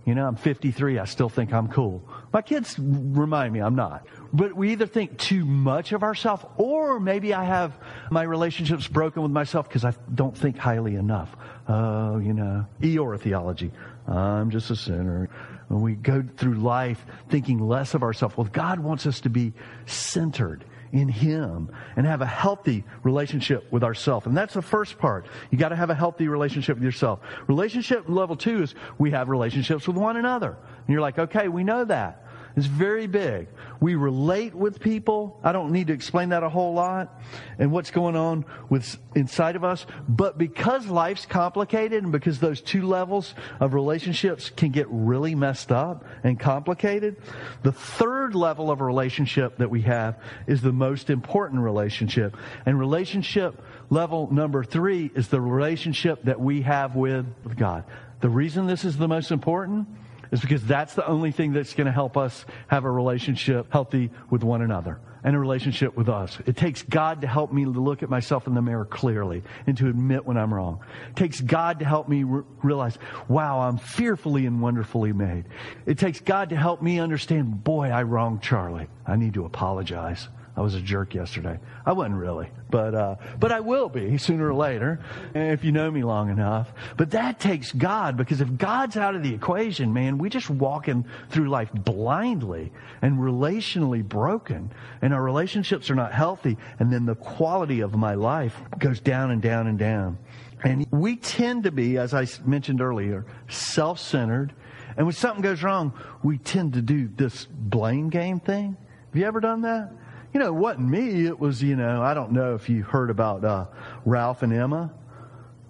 You 0.06 0.16
know, 0.16 0.26
I'm 0.26 0.36
53. 0.36 0.98
I 0.98 1.06
still 1.06 1.30
think 1.30 1.54
I'm 1.54 1.68
cool. 1.68 2.04
My 2.34 2.42
kids 2.42 2.76
remind 2.80 3.54
me 3.54 3.60
I'm 3.60 3.76
not. 3.76 4.08
But 4.34 4.56
we 4.56 4.72
either 4.72 4.88
think 4.88 5.18
too 5.18 5.46
much 5.46 5.92
of 5.92 6.02
ourselves 6.02 6.44
or 6.58 7.00
maybe 7.00 7.34
I 7.34 7.44
have 7.44 7.78
my 8.10 8.24
relationships 8.24 8.88
broken 8.88 9.22
with 9.22 9.32
myself 9.32 9.68
because 9.68 9.86
I 9.86 9.94
don't 10.14 10.36
think 10.36 10.58
highly 10.58 10.96
enough. 10.96 11.36
Oh, 11.68 12.18
you 12.18 12.34
know, 12.34 12.66
Eeyore 12.82 13.20
theology. 13.20 13.72
I'm 14.08 14.50
just 14.50 14.72
a 14.72 14.76
sinner. 14.76 15.30
When 15.68 15.82
we 15.82 15.94
go 15.94 16.24
through 16.36 16.56
life 16.56 17.06
thinking 17.30 17.60
less 17.60 17.94
of 17.94 18.02
ourselves, 18.02 18.36
well, 18.36 18.50
God 18.52 18.80
wants 18.80 19.06
us 19.06 19.22
to 19.22 19.30
be 19.30 19.54
centered 19.86 20.66
in 20.92 21.10
Him 21.10 21.72
and 21.96 22.06
have 22.06 22.22
a 22.22 22.26
healthy 22.26 22.84
relationship 23.04 23.72
with 23.72 23.84
ourselves. 23.84 24.26
And 24.26 24.36
that's 24.36 24.54
the 24.54 24.62
first 24.62 24.98
part. 24.98 25.26
You 25.50 25.58
got 25.58 25.70
to 25.70 25.76
have 25.76 25.90
a 25.90 25.96
healthy 25.96 26.28
relationship 26.28 26.78
with 26.78 26.84
yourself. 26.84 27.20
Relationship 27.48 28.06
level 28.08 28.36
two 28.36 28.64
is 28.64 28.76
we 28.98 29.12
have 29.12 29.30
relationships 29.30 29.88
with 29.88 29.98
one 29.98 30.18
another. 30.18 30.58
And 30.78 30.90
you're 30.90 31.02
like, 31.02 31.20
okay, 31.20 31.48
we 31.48 31.64
know 31.64 31.86
that. 31.86 32.26
It's 32.56 32.68
very 32.68 33.08
big. 33.08 33.48
We 33.80 33.96
relate 33.96 34.54
with 34.54 34.80
people. 34.80 35.40
I 35.44 35.52
don't 35.52 35.72
need 35.72 35.88
to 35.88 35.94
explain 35.94 36.30
that 36.30 36.44
a 36.44 36.50
whole 36.50 36.74
lot 36.74 37.22
and 37.58 37.72
what's 37.72 37.92
going 37.92 38.16
on 38.16 38.46
with 38.70 38.98
inside 39.16 39.56
of 39.56 39.64
us. 39.64 39.86
But 40.08 40.38
because 40.38 40.88
life's 40.88 41.26
complicated 41.26 42.04
and 42.04 42.12
because 42.12 42.40
those 42.40 42.62
two 42.62 42.86
levels 42.86 43.34
of 43.60 43.74
relationships 43.74 44.50
can 44.50 44.72
get 44.72 44.88
really 44.90 45.36
messed 45.36 45.72
up 45.72 46.06
and 46.24 46.40
complicated, 46.40 47.18
the 47.64 47.72
third 47.72 48.36
level 48.36 48.70
of 48.70 48.82
relationship 48.82 49.58
that 49.58 49.70
we 49.70 49.82
have 49.84 50.20
is 50.48 50.62
the 50.62 50.74
most 50.74 51.10
important 51.10 51.62
relationship. 51.62 52.36
And 52.66 52.80
relationship 52.80 53.62
level 53.90 54.32
number 54.32 54.64
three 54.64 55.10
is 55.16 55.30
the 55.30 55.42
relationship 55.42 56.24
that 56.24 56.40
we 56.40 56.62
have 56.64 56.96
with 56.96 57.26
God. 57.58 57.86
The 58.20 58.30
reason 58.30 58.68
this 58.68 58.86
is 58.86 58.98
the 58.98 59.08
most 59.08 59.32
important 59.32 59.88
is 60.32 60.42
because 60.42 60.64
that's 60.66 60.96
the 60.96 61.06
only 61.06 61.32
thing 61.32 61.54
that's 61.54 61.74
going 61.74 61.86
to 61.86 61.92
help 61.92 62.18
us 62.18 62.46
have 62.68 62.86
a 62.86 62.92
relationship 62.92 63.72
healthy 63.72 64.10
with 64.30 64.44
one 64.44 64.62
another 64.62 65.00
and 65.24 65.36
a 65.36 65.40
relationship 65.40 65.96
with 65.96 66.10
us. 66.10 66.40
It 66.46 66.58
takes 66.58 66.82
God 66.82 67.22
to 67.22 67.28
help 67.28 67.52
me 67.54 67.64
to 67.64 67.70
look 67.70 68.02
at 68.02 68.10
myself 68.10 68.48
in 68.48 68.56
the 68.56 68.62
mirror 68.62 68.86
clearly 68.86 69.44
and 69.68 69.78
to 69.78 69.88
admit 69.88 70.26
when 70.26 70.38
I'm 70.38 70.54
wrong. 70.54 70.80
It 71.10 71.16
takes 71.16 71.40
God 71.42 71.80
to 71.80 71.86
help 71.86 72.10
me 72.10 72.24
re- 72.24 72.44
realize, 72.64 72.98
wow, 73.28 73.60
I'm 73.60 73.78
fearfully 73.78 74.46
and 74.46 74.62
wonderfully 74.62 75.14
made. 75.14 75.46
It 75.86 76.00
takes 76.00 76.20
God 76.20 76.50
to 76.50 76.56
help 76.56 76.82
me 76.82 77.00
understand, 77.00 77.64
boy, 77.64 77.90
I 77.90 78.04
wronged 78.04 78.42
Charlie. 78.42 78.88
I 79.06 79.16
need 79.16 79.36
to 79.36 79.46
apologize. 79.46 80.28
I 80.56 80.62
was 80.62 80.76
a 80.76 80.82
jerk 80.82 81.14
yesterday. 81.14 81.60
I 81.86 81.94
wasn't 81.94 82.16
really, 82.16 82.50
but 82.70 82.94
uh, 82.94 83.16
but 83.40 83.54
I 83.54 83.62
will 83.62 83.88
be 83.88 84.18
sooner 84.18 84.50
or 84.50 84.54
later 84.54 85.00
if 85.34 85.64
you 85.64 85.72
know 85.72 85.90
me 85.90 86.04
long 86.04 86.30
enough. 86.30 86.74
But 86.98 87.12
that 87.12 87.40
takes 87.40 87.72
God 87.72 88.18
because 88.18 88.42
if 88.42 88.58
God's 88.58 88.98
out 88.98 89.16
of 89.16 89.24
the 89.24 89.34
equation, 89.34 89.94
man, 89.94 90.18
we 90.18 90.30
just 90.30 90.50
walking 90.50 91.06
through 91.30 91.50
life 91.50 91.72
blindly 91.74 92.74
and 93.02 93.18
relationally 93.18 94.04
broken, 94.04 94.72
and 95.02 95.14
our 95.14 95.24
relationships 95.24 95.90
are 95.90 95.96
not 95.96 96.12
healthy, 96.12 96.58
and 96.80 96.92
then 96.92 97.06
the 97.06 97.16
quality 97.16 97.80
of 97.80 97.96
my 97.96 98.16
life 98.16 98.56
goes 98.78 99.00
down 99.00 99.32
and 99.32 99.42
down 99.42 99.68
and 99.68 99.80
down. 99.80 100.18
And 100.64 100.86
we 100.92 101.16
tend 101.16 101.64
to 101.64 101.72
be, 101.72 101.98
as 101.98 102.14
I 102.14 102.28
mentioned 102.46 102.82
earlier, 102.82 103.26
self-centered. 103.50 104.54
And 104.98 105.08
when 105.08 105.16
something 105.16 105.42
goes 105.42 105.64
wrong, 105.64 105.94
we 106.24 106.38
tend 106.38 106.74
to 106.74 106.82
do 106.82 107.08
this 107.08 107.46
blame 107.46 108.10
game 108.10 108.40
thing. 108.40 108.76
Have 109.08 109.20
you 109.20 109.26
ever 109.26 109.40
done 109.40 109.62
that? 109.62 109.92
You 110.34 110.40
know, 110.40 110.48
it 110.48 110.56
wasn't 110.56 110.90
me. 110.90 111.26
It 111.26 111.40
was, 111.40 111.62
you 111.62 111.76
know, 111.76 112.02
I 112.02 112.14
don't 112.14 112.32
know 112.32 112.56
if 112.56 112.70
you 112.70 112.84
heard 112.84 113.10
about 113.10 113.44
uh, 113.44 113.66
Ralph 114.06 114.44
and 114.44 114.54
Emma. 114.54 114.94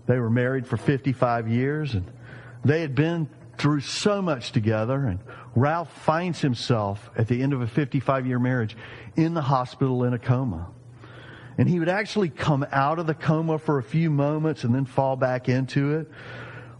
They 0.05 0.19
were 0.19 0.29
married 0.29 0.67
for 0.67 0.77
55 0.77 1.47
years 1.47 1.93
and 1.95 2.11
they 2.63 2.81
had 2.81 2.93
been 2.95 3.29
through 3.57 3.81
so 3.81 4.21
much 4.21 4.51
together. 4.51 5.05
And 5.05 5.19
Ralph 5.55 5.91
finds 6.03 6.41
himself 6.41 7.09
at 7.17 7.27
the 7.27 7.41
end 7.41 7.53
of 7.53 7.61
a 7.61 7.67
55 7.67 8.27
year 8.27 8.39
marriage 8.39 8.75
in 9.15 9.33
the 9.33 9.41
hospital 9.41 10.03
in 10.03 10.13
a 10.13 10.19
coma. 10.19 10.69
And 11.57 11.67
he 11.67 11.79
would 11.79 11.89
actually 11.89 12.29
come 12.29 12.65
out 12.71 12.99
of 12.99 13.07
the 13.07 13.13
coma 13.13 13.59
for 13.59 13.77
a 13.77 13.83
few 13.83 14.09
moments 14.09 14.63
and 14.63 14.73
then 14.73 14.85
fall 14.85 15.15
back 15.15 15.49
into 15.49 15.99
it. 15.99 16.11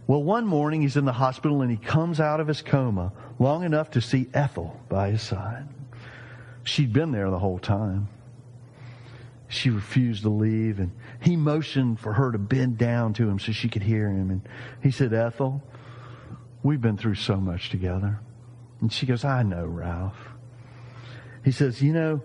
Well, 0.06 0.22
one 0.22 0.46
morning 0.46 0.82
he's 0.82 0.96
in 0.96 1.04
the 1.04 1.12
hospital 1.12 1.62
and 1.62 1.70
he 1.70 1.76
comes 1.76 2.20
out 2.20 2.40
of 2.40 2.48
his 2.48 2.62
coma 2.62 3.12
long 3.38 3.64
enough 3.64 3.92
to 3.92 4.00
see 4.00 4.28
Ethel 4.34 4.80
by 4.88 5.10
his 5.10 5.22
side. 5.22 5.68
She'd 6.64 6.92
been 6.92 7.12
there 7.12 7.30
the 7.30 7.38
whole 7.38 7.58
time. 7.58 8.08
She 9.48 9.68
refused 9.68 10.22
to 10.22 10.30
leave, 10.30 10.78
and 10.78 10.92
he 11.20 11.36
motioned 11.36 12.00
for 12.00 12.14
her 12.14 12.32
to 12.32 12.38
bend 12.38 12.78
down 12.78 13.12
to 13.14 13.28
him 13.28 13.38
so 13.38 13.52
she 13.52 13.68
could 13.68 13.82
hear 13.82 14.08
him. 14.08 14.30
And 14.30 14.48
he 14.82 14.90
said, 14.90 15.12
Ethel, 15.12 15.62
we've 16.62 16.80
been 16.80 16.96
through 16.96 17.16
so 17.16 17.36
much 17.36 17.68
together. 17.68 18.20
And 18.80 18.92
she 18.92 19.04
goes, 19.04 19.24
I 19.24 19.42
know, 19.42 19.66
Ralph. 19.66 20.16
He 21.44 21.52
says, 21.52 21.82
You 21.82 21.92
know, 21.92 22.22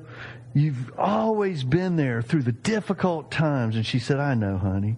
you've 0.53 0.91
always 0.97 1.63
been 1.63 1.95
there 1.97 2.21
through 2.21 2.43
the 2.43 2.51
difficult 2.51 3.29
times. 3.29 3.75
And 3.75 3.85
she 3.85 3.99
said, 3.99 4.19
I 4.19 4.33
know, 4.33 4.57
honey. 4.57 4.97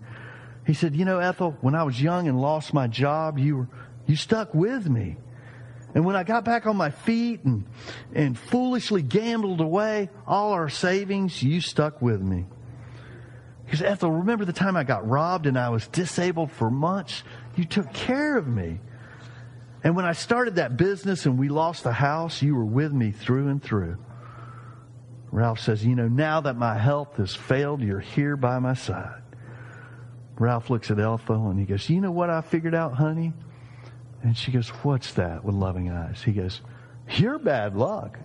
He 0.67 0.73
said, 0.73 0.95
You 0.95 1.05
know, 1.05 1.19
Ethel, 1.19 1.57
when 1.61 1.73
I 1.73 1.83
was 1.83 2.01
young 2.01 2.27
and 2.27 2.39
lost 2.39 2.73
my 2.73 2.87
job, 2.87 3.39
you 3.39 3.57
were, 3.57 3.67
you 4.05 4.15
stuck 4.15 4.53
with 4.53 4.87
me. 4.87 5.17
And 5.95 6.05
when 6.05 6.15
I 6.15 6.23
got 6.23 6.45
back 6.45 6.67
on 6.67 6.77
my 6.77 6.91
feet 6.91 7.43
and, 7.43 7.65
and 8.13 8.37
foolishly 8.37 9.01
gambled 9.01 9.59
away 9.59 10.09
all 10.27 10.51
our 10.51 10.69
savings, 10.69 11.41
you 11.41 11.61
stuck 11.61 12.01
with 12.01 12.21
me. 12.21 12.45
Because 13.65 13.81
Ethel, 13.81 14.11
remember 14.11 14.45
the 14.45 14.53
time 14.53 14.75
I 14.75 14.83
got 14.83 15.07
robbed 15.07 15.45
and 15.45 15.57
I 15.57 15.69
was 15.69 15.87
disabled 15.87 16.51
for 16.51 16.69
months? 16.69 17.23
You 17.55 17.65
took 17.65 17.91
care 17.93 18.37
of 18.37 18.47
me. 18.47 18.79
And 19.83 19.95
when 19.95 20.05
I 20.05 20.13
started 20.13 20.55
that 20.55 20.75
business 20.77 21.25
and 21.25 21.39
we 21.39 21.49
lost 21.49 21.83
the 21.83 21.93
house, 21.93 22.41
you 22.41 22.55
were 22.55 22.65
with 22.65 22.91
me 22.91 23.11
through 23.11 23.47
and 23.47 23.61
through. 23.61 23.97
Ralph 25.31 25.59
says, 25.59 25.85
You 25.85 25.95
know, 25.95 26.07
now 26.07 26.41
that 26.41 26.55
my 26.55 26.77
health 26.77 27.17
has 27.17 27.35
failed, 27.35 27.81
you're 27.81 27.99
here 27.99 28.35
by 28.35 28.59
my 28.59 28.73
side. 28.73 29.21
Ralph 30.37 30.69
looks 30.69 30.89
at 30.89 30.99
Ethel 30.99 31.49
and 31.49 31.59
he 31.59 31.65
goes, 31.65 31.89
You 31.89 32.01
know 32.01 32.11
what 32.11 32.29
I 32.29 32.41
figured 32.41 32.75
out, 32.75 32.93
honey? 32.93 33.33
And 34.23 34.37
she 34.37 34.51
goes, 34.51 34.69
What's 34.69 35.13
that 35.13 35.43
with 35.43 35.55
loving 35.55 35.89
eyes? 35.89 36.21
He 36.23 36.31
goes, 36.31 36.61
You're 37.11 37.39
bad 37.39 37.75
luck. 37.75 38.19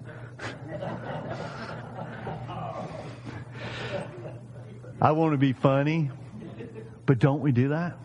I 5.01 5.13
want 5.13 5.33
to 5.33 5.39
be 5.39 5.53
funny. 5.53 6.11
But 7.07 7.19
don't 7.19 7.41
we 7.41 7.53
do 7.53 7.69
that? 7.69 7.99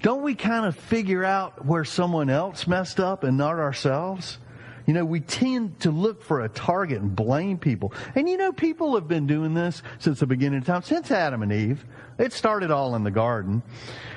Don't 0.00 0.22
we 0.22 0.34
kind 0.34 0.66
of 0.66 0.76
figure 0.76 1.24
out 1.24 1.64
where 1.64 1.84
someone 1.84 2.30
else 2.30 2.66
messed 2.66 2.98
up 3.00 3.24
and 3.24 3.36
not 3.36 3.58
ourselves? 3.58 4.38
You 4.86 4.94
know, 4.94 5.04
we 5.04 5.20
tend 5.20 5.80
to 5.80 5.92
look 5.92 6.22
for 6.22 6.40
a 6.40 6.48
target 6.48 7.00
and 7.00 7.14
blame 7.14 7.58
people. 7.58 7.92
And 8.16 8.28
you 8.28 8.36
know, 8.36 8.52
people 8.52 8.96
have 8.96 9.06
been 9.06 9.28
doing 9.28 9.54
this 9.54 9.82
since 10.00 10.18
the 10.20 10.26
beginning 10.26 10.58
of 10.58 10.66
time, 10.66 10.82
since 10.82 11.10
Adam 11.10 11.42
and 11.42 11.52
Eve. 11.52 11.84
It 12.18 12.32
started 12.32 12.72
all 12.72 12.96
in 12.96 13.04
the 13.04 13.10
garden. 13.10 13.62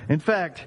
In 0.09 0.19
fact, 0.19 0.65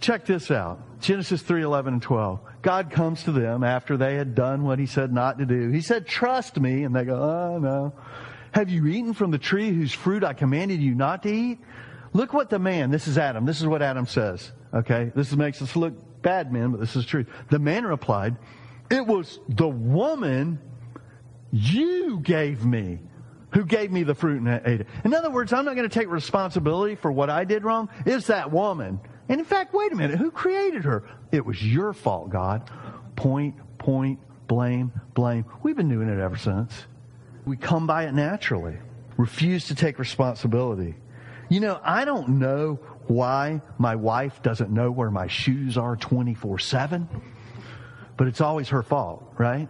check 0.00 0.26
this 0.26 0.50
out. 0.50 1.00
Genesis 1.00 1.42
3, 1.42 1.62
11 1.62 1.94
and 1.94 2.02
12. 2.02 2.40
God 2.62 2.90
comes 2.90 3.22
to 3.24 3.32
them 3.32 3.62
after 3.62 3.96
they 3.96 4.16
had 4.16 4.34
done 4.34 4.64
what 4.64 4.78
he 4.78 4.86
said 4.86 5.12
not 5.12 5.38
to 5.38 5.46
do. 5.46 5.70
He 5.70 5.80
said, 5.80 6.06
trust 6.06 6.58
me. 6.58 6.82
And 6.82 6.94
they 6.94 7.04
go, 7.04 7.14
oh 7.14 7.58
no. 7.58 7.92
Have 8.52 8.70
you 8.70 8.86
eaten 8.86 9.14
from 9.14 9.30
the 9.30 9.38
tree 9.38 9.70
whose 9.70 9.92
fruit 9.92 10.24
I 10.24 10.32
commanded 10.32 10.80
you 10.80 10.94
not 10.94 11.22
to 11.24 11.30
eat? 11.30 11.58
Look 12.12 12.32
what 12.32 12.50
the 12.50 12.58
man, 12.58 12.90
this 12.90 13.06
is 13.06 13.18
Adam, 13.18 13.44
this 13.44 13.60
is 13.60 13.66
what 13.66 13.82
Adam 13.82 14.06
says. 14.06 14.50
Okay? 14.74 15.12
This 15.14 15.32
makes 15.32 15.60
us 15.62 15.76
look 15.76 16.22
bad 16.22 16.52
men, 16.52 16.72
but 16.72 16.80
this 16.80 16.96
is 16.96 17.04
true. 17.04 17.26
The 17.50 17.58
man 17.58 17.86
replied, 17.86 18.36
it 18.90 19.06
was 19.06 19.38
the 19.48 19.68
woman 19.68 20.58
you 21.52 22.20
gave 22.20 22.64
me 22.64 22.98
who 23.52 23.64
gave 23.64 23.90
me 23.90 24.02
the 24.02 24.14
fruit 24.14 24.42
and 24.42 24.60
ate 24.66 24.82
it. 24.82 24.86
In 25.04 25.14
other 25.14 25.30
words, 25.30 25.52
I'm 25.52 25.64
not 25.64 25.74
going 25.74 25.88
to 25.88 25.94
take 25.94 26.08
responsibility 26.08 26.96
for 26.96 27.10
what 27.10 27.30
I 27.30 27.44
did 27.44 27.64
wrong. 27.64 27.88
It's 28.04 28.26
that 28.26 28.50
woman. 28.52 29.00
And 29.28 29.40
in 29.40 29.44
fact, 29.44 29.74
wait 29.74 29.92
a 29.92 29.96
minute. 29.96 30.18
Who 30.18 30.30
created 30.30 30.84
her? 30.84 31.04
It 31.30 31.44
was 31.44 31.62
your 31.62 31.92
fault, 31.92 32.30
God. 32.30 32.70
Point, 33.16 33.56
point, 33.78 34.20
blame, 34.46 34.92
blame. 35.14 35.44
We've 35.62 35.76
been 35.76 35.88
doing 35.88 36.08
it 36.08 36.18
ever 36.18 36.36
since. 36.36 36.72
We 37.44 37.56
come 37.56 37.86
by 37.86 38.06
it 38.06 38.14
naturally. 38.14 38.78
Refuse 39.16 39.66
to 39.68 39.74
take 39.74 39.98
responsibility. 39.98 40.94
You 41.48 41.60
know, 41.60 41.80
I 41.82 42.04
don't 42.04 42.38
know 42.38 42.78
why 43.06 43.62
my 43.78 43.96
wife 43.96 44.42
doesn't 44.42 44.70
know 44.70 44.90
where 44.90 45.10
my 45.10 45.26
shoes 45.26 45.78
are 45.78 45.96
24 45.96 46.58
7, 46.58 47.08
but 48.16 48.26
it's 48.28 48.40
always 48.40 48.68
her 48.68 48.82
fault, 48.82 49.34
right? 49.38 49.68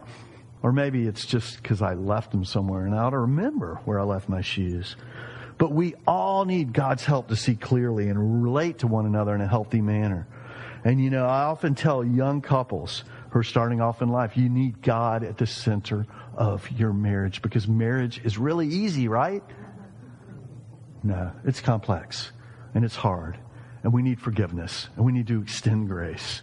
Or 0.62 0.72
maybe 0.72 1.06
it's 1.06 1.24
just 1.24 1.62
because 1.62 1.82
I 1.82 1.94
left 1.94 2.32
them 2.32 2.44
somewhere 2.44 2.84
and 2.84 2.94
I 2.94 2.98
ought 2.98 3.10
to 3.10 3.18
remember 3.18 3.80
where 3.84 4.00
I 4.00 4.02
left 4.02 4.28
my 4.28 4.40
shoes. 4.40 4.96
But 5.58 5.72
we 5.72 5.94
all 6.06 6.44
need 6.44 6.72
God's 6.72 7.04
help 7.04 7.28
to 7.28 7.36
see 7.36 7.56
clearly 7.56 8.08
and 8.08 8.44
relate 8.44 8.78
to 8.78 8.86
one 8.86 9.06
another 9.06 9.34
in 9.34 9.40
a 9.40 9.48
healthy 9.48 9.80
manner. 9.80 10.26
And 10.84 11.02
you 11.02 11.10
know, 11.10 11.26
I 11.26 11.42
often 11.42 11.74
tell 11.74 12.04
young 12.04 12.40
couples 12.40 13.04
who 13.30 13.40
are 13.40 13.44
starting 13.44 13.80
off 13.80 14.00
in 14.00 14.08
life, 14.08 14.36
you 14.36 14.48
need 14.48 14.80
God 14.80 15.24
at 15.24 15.36
the 15.36 15.46
center 15.46 16.06
of 16.36 16.70
your 16.70 16.92
marriage 16.92 17.42
because 17.42 17.66
marriage 17.66 18.20
is 18.24 18.38
really 18.38 18.68
easy, 18.68 19.08
right? 19.08 19.42
No, 21.02 21.32
it's 21.44 21.60
complex 21.60 22.30
and 22.74 22.84
it's 22.84 22.96
hard. 22.96 23.36
And 23.82 23.92
we 23.92 24.02
need 24.02 24.20
forgiveness 24.20 24.88
and 24.96 25.04
we 25.04 25.12
need 25.12 25.26
to 25.26 25.42
extend 25.42 25.88
grace. 25.88 26.42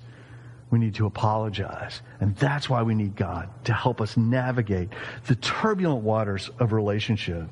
We 0.70 0.80
need 0.80 0.96
to 0.96 1.06
apologize. 1.06 2.02
And 2.20 2.36
that's 2.36 2.70
why 2.70 2.82
we 2.82 2.96
need 2.96 3.16
God 3.16 3.50
to 3.66 3.74
help 3.74 4.02
us 4.02 4.18
navigate 4.18 4.90
the 5.28 5.36
turbulent 5.36 6.04
waters 6.04 6.50
of 6.60 6.74
relationship. 6.74 7.48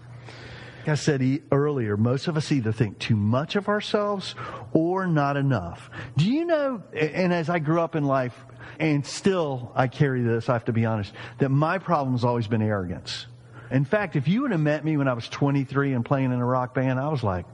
Like 0.84 0.89
I 0.89 0.96
said 0.96 1.41
earlier, 1.50 1.96
most 1.96 2.28
of 2.28 2.36
us 2.36 2.52
either 2.52 2.74
think 2.74 3.00
too 3.00 3.15
much 3.15 3.56
of 3.56 3.69
ourselves 3.69 4.36
or 4.74 5.08
not 5.08 5.38
enough. 5.38 5.89
Do 6.17 6.30
you 6.30 6.43
know, 6.43 6.84
and 6.93 7.32
as 7.32 7.50
I 7.50 7.60
grew 7.60 7.80
up 7.80 7.96
in 7.96 8.04
life, 8.04 8.36
and 8.82 9.06
still 9.06 9.72
I 9.76 9.88
carry 9.88 10.24
this, 10.24 10.50
I 10.50 10.54
have 10.54 10.65
to 10.65 10.74
be 10.74 10.86
honest, 10.86 11.13
that 11.38 11.48
my 11.48 11.78
problem 11.78 12.15
has 12.15 12.26
always 12.26 12.48
been 12.48 12.62
arrogance. 12.62 13.28
In 13.72 13.86
fact, 13.86 14.17
if 14.17 14.28
you 14.28 14.41
would 14.41 14.52
have 14.52 14.60
met 14.60 14.84
me 14.84 14.98
when 14.98 15.08
I 15.08 15.13
was 15.13 15.30
23 15.30 15.93
and 15.93 16.04
playing 16.04 16.34
in 16.34 16.41
a 16.41 16.46
rock 16.46 16.74
band, 16.74 17.00
I 17.00 17.08
was 17.08 17.24
like, 17.24 17.46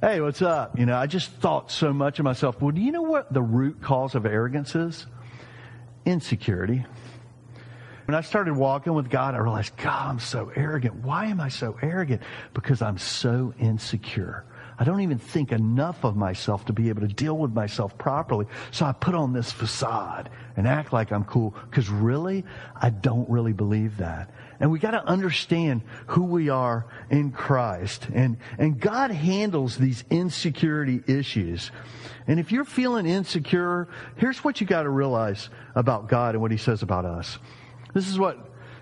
hey, 0.00 0.22
what's 0.22 0.40
up? 0.40 0.78
You 0.78 0.86
know, 0.86 0.96
I 0.96 1.06
just 1.06 1.30
thought 1.32 1.70
so 1.70 1.92
much 1.92 2.18
of 2.20 2.24
myself. 2.24 2.62
Well, 2.62 2.70
do 2.70 2.80
you 2.80 2.90
know 2.90 3.02
what 3.02 3.30
the 3.30 3.42
root 3.42 3.82
cause 3.82 4.14
of 4.14 4.24
arrogance 4.24 4.74
is? 4.74 5.06
Insecurity. 6.06 6.86
When 8.06 8.14
I 8.14 8.20
started 8.20 8.54
walking 8.54 8.94
with 8.94 9.10
God, 9.10 9.34
I 9.34 9.38
realized, 9.38 9.76
God, 9.76 10.10
I'm 10.10 10.20
so 10.20 10.52
arrogant. 10.54 10.94
Why 11.04 11.26
am 11.26 11.40
I 11.40 11.48
so 11.48 11.76
arrogant? 11.82 12.22
Because 12.54 12.80
I'm 12.80 12.98
so 12.98 13.52
insecure. 13.58 14.44
I 14.78 14.84
don't 14.84 15.00
even 15.00 15.18
think 15.18 15.52
enough 15.52 16.04
of 16.04 16.16
myself 16.16 16.66
to 16.66 16.72
be 16.72 16.88
able 16.90 17.00
to 17.00 17.08
deal 17.08 17.36
with 17.36 17.52
myself 17.52 17.96
properly. 17.98 18.46
So 18.70 18.84
I 18.84 18.92
put 18.92 19.14
on 19.14 19.32
this 19.32 19.50
facade 19.50 20.30
and 20.56 20.68
act 20.68 20.92
like 20.92 21.12
I'm 21.12 21.24
cool 21.24 21.54
because 21.68 21.88
really, 21.88 22.44
I 22.76 22.90
don't 22.90 23.28
really 23.28 23.54
believe 23.54 23.96
that. 23.96 24.30
And 24.60 24.70
we 24.70 24.78
got 24.78 24.92
to 24.92 25.04
understand 25.04 25.82
who 26.06 26.24
we 26.24 26.48
are 26.48 26.86
in 27.10 27.32
Christ. 27.32 28.06
And, 28.14 28.36
and 28.58 28.78
God 28.78 29.10
handles 29.10 29.76
these 29.76 30.04
insecurity 30.10 31.02
issues. 31.06 31.70
And 32.26 32.38
if 32.38 32.52
you're 32.52 32.64
feeling 32.64 33.06
insecure, 33.06 33.88
here's 34.16 34.44
what 34.44 34.60
you 34.60 34.66
got 34.66 34.82
to 34.84 34.90
realize 34.90 35.48
about 35.74 36.08
God 36.08 36.34
and 36.34 36.42
what 36.42 36.50
he 36.50 36.56
says 36.56 36.82
about 36.82 37.04
us. 37.04 37.38
This 37.96 38.10
is 38.10 38.18
what, 38.18 38.38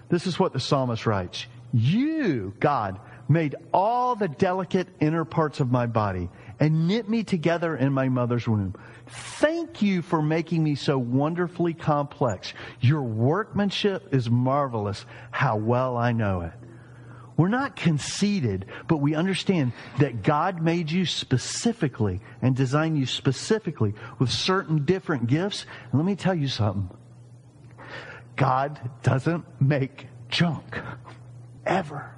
this 0.08 0.26
is 0.26 0.40
what 0.40 0.52
the 0.52 0.58
psalmist 0.58 1.06
writes. 1.06 1.46
You, 1.72 2.52
God, 2.58 2.98
made 3.28 3.54
all 3.72 4.16
the 4.16 4.26
delicate 4.26 4.88
inner 4.98 5.24
parts 5.24 5.60
of 5.60 5.70
my 5.70 5.86
body 5.86 6.28
and 6.58 6.88
knit 6.88 7.08
me 7.08 7.22
together 7.22 7.76
in 7.76 7.92
my 7.92 8.08
mother's 8.08 8.48
womb. 8.48 8.74
Thank 9.06 9.82
you 9.82 10.02
for 10.02 10.20
making 10.20 10.64
me 10.64 10.74
so 10.74 10.98
wonderfully 10.98 11.74
complex. 11.74 12.54
Your 12.80 13.02
workmanship 13.02 14.12
is 14.12 14.28
marvelous. 14.28 15.06
How 15.30 15.58
well 15.58 15.96
I 15.96 16.10
know 16.10 16.40
it. 16.40 16.52
We're 17.36 17.46
not 17.46 17.76
conceited, 17.76 18.66
but 18.88 18.96
we 18.96 19.14
understand 19.14 19.74
that 20.00 20.24
God 20.24 20.60
made 20.60 20.90
you 20.90 21.06
specifically 21.06 22.20
and 22.42 22.56
designed 22.56 22.98
you 22.98 23.06
specifically 23.06 23.94
with 24.18 24.32
certain 24.32 24.84
different 24.84 25.28
gifts. 25.28 25.66
And 25.92 26.00
let 26.00 26.04
me 26.04 26.16
tell 26.16 26.34
you 26.34 26.48
something. 26.48 26.90
God 28.36 28.78
doesn't 29.02 29.44
make 29.60 30.06
junk. 30.28 30.78
Ever. 31.66 32.14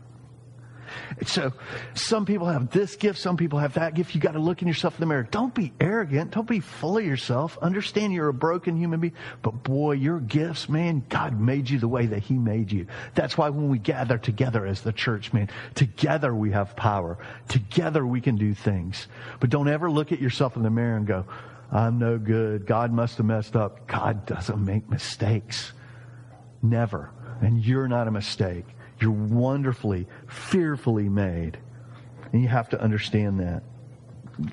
So 1.27 1.53
some 1.95 2.27
people 2.27 2.47
have 2.47 2.71
this 2.71 2.97
gift, 2.97 3.19
some 3.19 3.37
people 3.37 3.59
have 3.59 3.75
that 3.75 3.95
gift. 3.95 4.15
You 4.15 4.21
got 4.21 4.33
to 4.33 4.39
look 4.39 4.63
in 4.63 4.69
yourself 4.69 4.95
in 4.97 5.01
the 5.01 5.07
mirror. 5.07 5.27
Don't 5.31 5.55
be 5.55 5.73
arrogant. 5.81 6.33
Don't 6.33 6.49
be 6.49 6.61
full 6.61 6.99
of 6.99 7.05
yourself. 7.05 7.59
Understand 7.63 8.13
you're 8.13 8.29
a 8.29 8.35
broken 8.35 8.77
human 8.77 9.01
being. 9.01 9.15
But 9.43 9.63
boy, 9.63 9.93
your 9.93 10.21
gifts, 10.21 10.69
man, 10.69 11.05
God 11.09 11.39
made 11.41 11.71
you 11.71 11.79
the 11.79 11.89
way 11.89 12.07
that 12.07 12.21
He 12.21 12.35
made 12.35 12.71
you. 12.73 12.87
That's 13.15 13.39
why 13.39 13.49
when 13.51 13.69
we 13.69 13.79
gather 13.79 14.19
together 14.19 14.67
as 14.67 14.83
the 14.83 14.93
church, 14.93 15.33
man, 15.33 15.49
together 15.75 16.35
we 16.35 16.51
have 16.53 16.77
power. 16.77 17.19
Together 17.49 18.07
we 18.07 18.21
can 18.21 18.37
do 18.37 18.55
things. 18.55 19.07
But 19.41 19.51
don't 19.51 19.69
ever 19.69 19.91
look 19.91 20.13
at 20.13 20.21
yourself 20.21 20.57
in 20.57 20.63
the 20.63 20.71
mirror 20.71 20.97
and 20.97 21.07
go, 21.07 21.25
I'm 21.71 21.99
no 21.99 22.19
good. 22.19 22.67
God 22.67 22.93
must 22.93 23.17
have 23.17 23.27
messed 23.27 23.57
up. 23.57 23.87
God 23.87 24.27
doesn't 24.27 24.65
make 24.65 24.89
mistakes. 24.89 25.73
Never. 26.63 27.11
And 27.41 27.65
you're 27.65 27.89
not 27.89 28.09
a 28.09 28.11
mistake. 28.11 28.65
You're 29.01 29.11
wonderfully, 29.11 30.07
fearfully 30.27 31.09
made. 31.09 31.59
And 32.33 32.43
you 32.43 32.49
have 32.49 32.69
to 32.71 32.81
understand 32.81 33.41
that. 33.41 33.63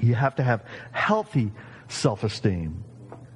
You 0.01 0.15
have 0.15 0.35
to 0.35 0.43
have 0.43 0.65
healthy 0.91 1.51
self-esteem. 1.87 2.83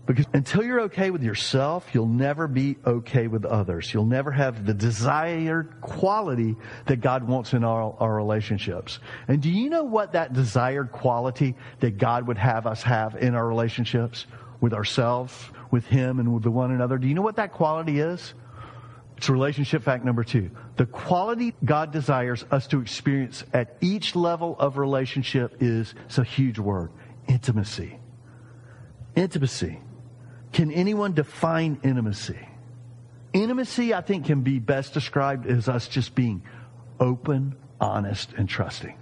Because 0.05 0.25
until 0.31 0.63
you're 0.63 0.81
okay 0.83 1.11
with 1.11 1.21
yourself, 1.21 1.85
you'll 1.93 2.07
never 2.07 2.47
be 2.47 2.77
okay 2.85 3.27
with 3.27 3.43
others. 3.43 3.93
You'll 3.93 4.05
never 4.05 4.31
have 4.31 4.65
the 4.65 4.73
desired 4.73 5.81
quality 5.81 6.55
that 6.85 7.01
God 7.01 7.27
wants 7.27 7.51
in 7.51 7.65
our, 7.65 7.93
our 7.99 8.15
relationships. 8.15 8.99
And 9.27 9.41
do 9.41 9.51
you 9.51 9.69
know 9.69 9.83
what 9.83 10.13
that 10.13 10.31
desired 10.31 10.93
quality 10.93 11.55
that 11.81 11.97
God 11.97 12.25
would 12.25 12.37
have 12.37 12.65
us 12.65 12.81
have 12.83 13.15
in 13.17 13.35
our 13.35 13.45
relationships 13.45 14.25
with 14.61 14.73
ourselves, 14.73 15.33
with 15.71 15.85
Him, 15.85 16.19
and 16.19 16.33
with 16.33 16.45
one 16.45 16.71
another? 16.71 16.97
Do 16.97 17.07
you 17.07 17.13
know 17.13 17.21
what 17.21 17.35
that 17.35 17.51
quality 17.51 17.99
is? 17.99 18.33
It's 19.17 19.29
relationship 19.29 19.81
fact 19.81 20.05
number 20.05 20.23
two. 20.23 20.51
The 20.75 20.85
quality 20.85 21.55
God 21.65 21.91
desires 21.91 22.45
us 22.51 22.67
to 22.67 22.79
experience 22.81 23.43
at 23.51 23.75
each 23.81 24.15
level 24.15 24.55
of 24.59 24.77
relationship 24.77 25.57
is, 25.59 25.95
it's 26.05 26.19
a 26.19 26.23
huge 26.23 26.59
word, 26.59 26.91
intimacy. 27.27 27.97
Intimacy. 29.15 29.79
Can 30.53 30.71
anyone 30.71 31.13
define 31.13 31.79
intimacy? 31.83 32.37
Intimacy, 33.33 33.93
I 33.93 34.01
think, 34.01 34.25
can 34.25 34.41
be 34.41 34.59
best 34.59 34.93
described 34.93 35.47
as 35.47 35.67
us 35.67 35.87
just 35.87 36.13
being 36.13 36.43
open, 36.99 37.55
honest, 37.81 38.33
and 38.37 38.47
trusting. 38.47 38.95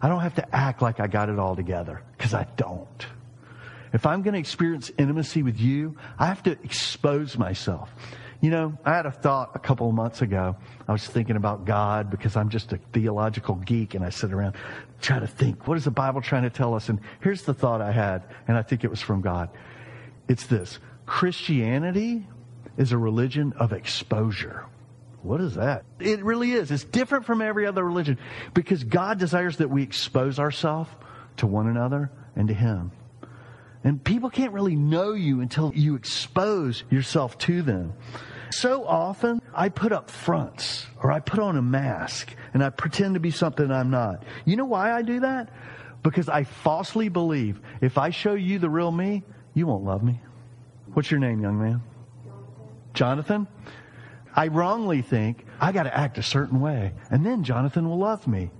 I 0.00 0.08
don't 0.08 0.20
have 0.20 0.34
to 0.36 0.54
act 0.54 0.80
like 0.80 0.98
I 0.98 1.06
got 1.06 1.28
it 1.28 1.38
all 1.38 1.56
together, 1.56 2.02
because 2.16 2.32
I 2.32 2.46
don't. 2.56 3.06
If 3.92 4.06
I'm 4.06 4.22
going 4.22 4.34
to 4.34 4.40
experience 4.40 4.90
intimacy 4.98 5.42
with 5.42 5.60
you, 5.60 5.96
I 6.18 6.26
have 6.26 6.42
to 6.44 6.52
expose 6.52 7.38
myself. 7.38 7.94
You 8.40 8.50
know, 8.50 8.78
I 8.84 8.94
had 8.94 9.06
a 9.06 9.10
thought 9.10 9.52
a 9.54 9.58
couple 9.58 9.88
of 9.88 9.94
months 9.94 10.22
ago. 10.22 10.56
I 10.86 10.92
was 10.92 11.06
thinking 11.06 11.36
about 11.36 11.64
God 11.64 12.10
because 12.10 12.36
I'm 12.36 12.50
just 12.50 12.72
a 12.72 12.78
theological 12.92 13.54
geek 13.56 13.94
and 13.94 14.04
I 14.04 14.10
sit 14.10 14.32
around 14.32 14.54
try 15.00 15.18
to 15.18 15.26
think, 15.26 15.66
what 15.66 15.76
is 15.76 15.84
the 15.84 15.90
Bible 15.90 16.20
trying 16.20 16.42
to 16.42 16.50
tell 16.50 16.74
us? 16.74 16.88
And 16.88 17.00
here's 17.20 17.42
the 17.42 17.54
thought 17.54 17.80
I 17.80 17.92
had, 17.92 18.24
and 18.48 18.56
I 18.56 18.62
think 18.62 18.84
it 18.84 18.90
was 18.90 19.00
from 19.00 19.20
God. 19.20 19.50
It's 20.28 20.46
this. 20.46 20.78
Christianity 21.06 22.26
is 22.76 22.92
a 22.92 22.98
religion 22.98 23.52
of 23.58 23.72
exposure. 23.72 24.66
what 25.22 25.40
is 25.40 25.54
that? 25.54 25.84
It 25.98 26.22
really 26.22 26.52
is. 26.52 26.70
It's 26.70 26.84
different 26.84 27.24
from 27.24 27.42
every 27.42 27.66
other 27.66 27.84
religion 27.84 28.18
because 28.54 28.84
God 28.84 29.18
desires 29.18 29.56
that 29.56 29.70
we 29.70 29.82
expose 29.82 30.38
ourselves 30.38 30.90
to 31.38 31.46
one 31.46 31.66
another 31.66 32.10
and 32.36 32.48
to 32.48 32.54
Him. 32.54 32.92
And 33.86 34.02
people 34.02 34.30
can't 34.30 34.52
really 34.52 34.74
know 34.74 35.12
you 35.12 35.40
until 35.40 35.72
you 35.72 35.94
expose 35.94 36.82
yourself 36.90 37.38
to 37.38 37.62
them. 37.62 37.92
So 38.50 38.84
often, 38.84 39.40
I 39.54 39.68
put 39.68 39.92
up 39.92 40.10
fronts 40.10 40.88
or 41.00 41.12
I 41.12 41.20
put 41.20 41.38
on 41.38 41.56
a 41.56 41.62
mask 41.62 42.34
and 42.52 42.64
I 42.64 42.70
pretend 42.70 43.14
to 43.14 43.20
be 43.20 43.30
something 43.30 43.70
I'm 43.70 43.90
not. 43.90 44.24
You 44.44 44.56
know 44.56 44.64
why 44.64 44.90
I 44.90 45.02
do 45.02 45.20
that? 45.20 45.50
Because 46.02 46.28
I 46.28 46.42
falsely 46.42 47.08
believe 47.08 47.60
if 47.80 47.96
I 47.96 48.10
show 48.10 48.34
you 48.34 48.58
the 48.58 48.68
real 48.68 48.90
me, 48.90 49.22
you 49.54 49.68
won't 49.68 49.84
love 49.84 50.02
me. 50.02 50.20
What's 50.94 51.12
your 51.12 51.20
name, 51.20 51.40
young 51.40 51.56
man? 51.56 51.80
Jonathan? 52.92 53.46
I 54.34 54.48
wrongly 54.48 55.02
think 55.02 55.46
I 55.60 55.70
got 55.70 55.84
to 55.84 55.96
act 55.96 56.18
a 56.18 56.24
certain 56.24 56.60
way 56.60 56.92
and 57.12 57.24
then 57.24 57.44
Jonathan 57.44 57.88
will 57.88 57.98
love 57.98 58.26
me. 58.26 58.50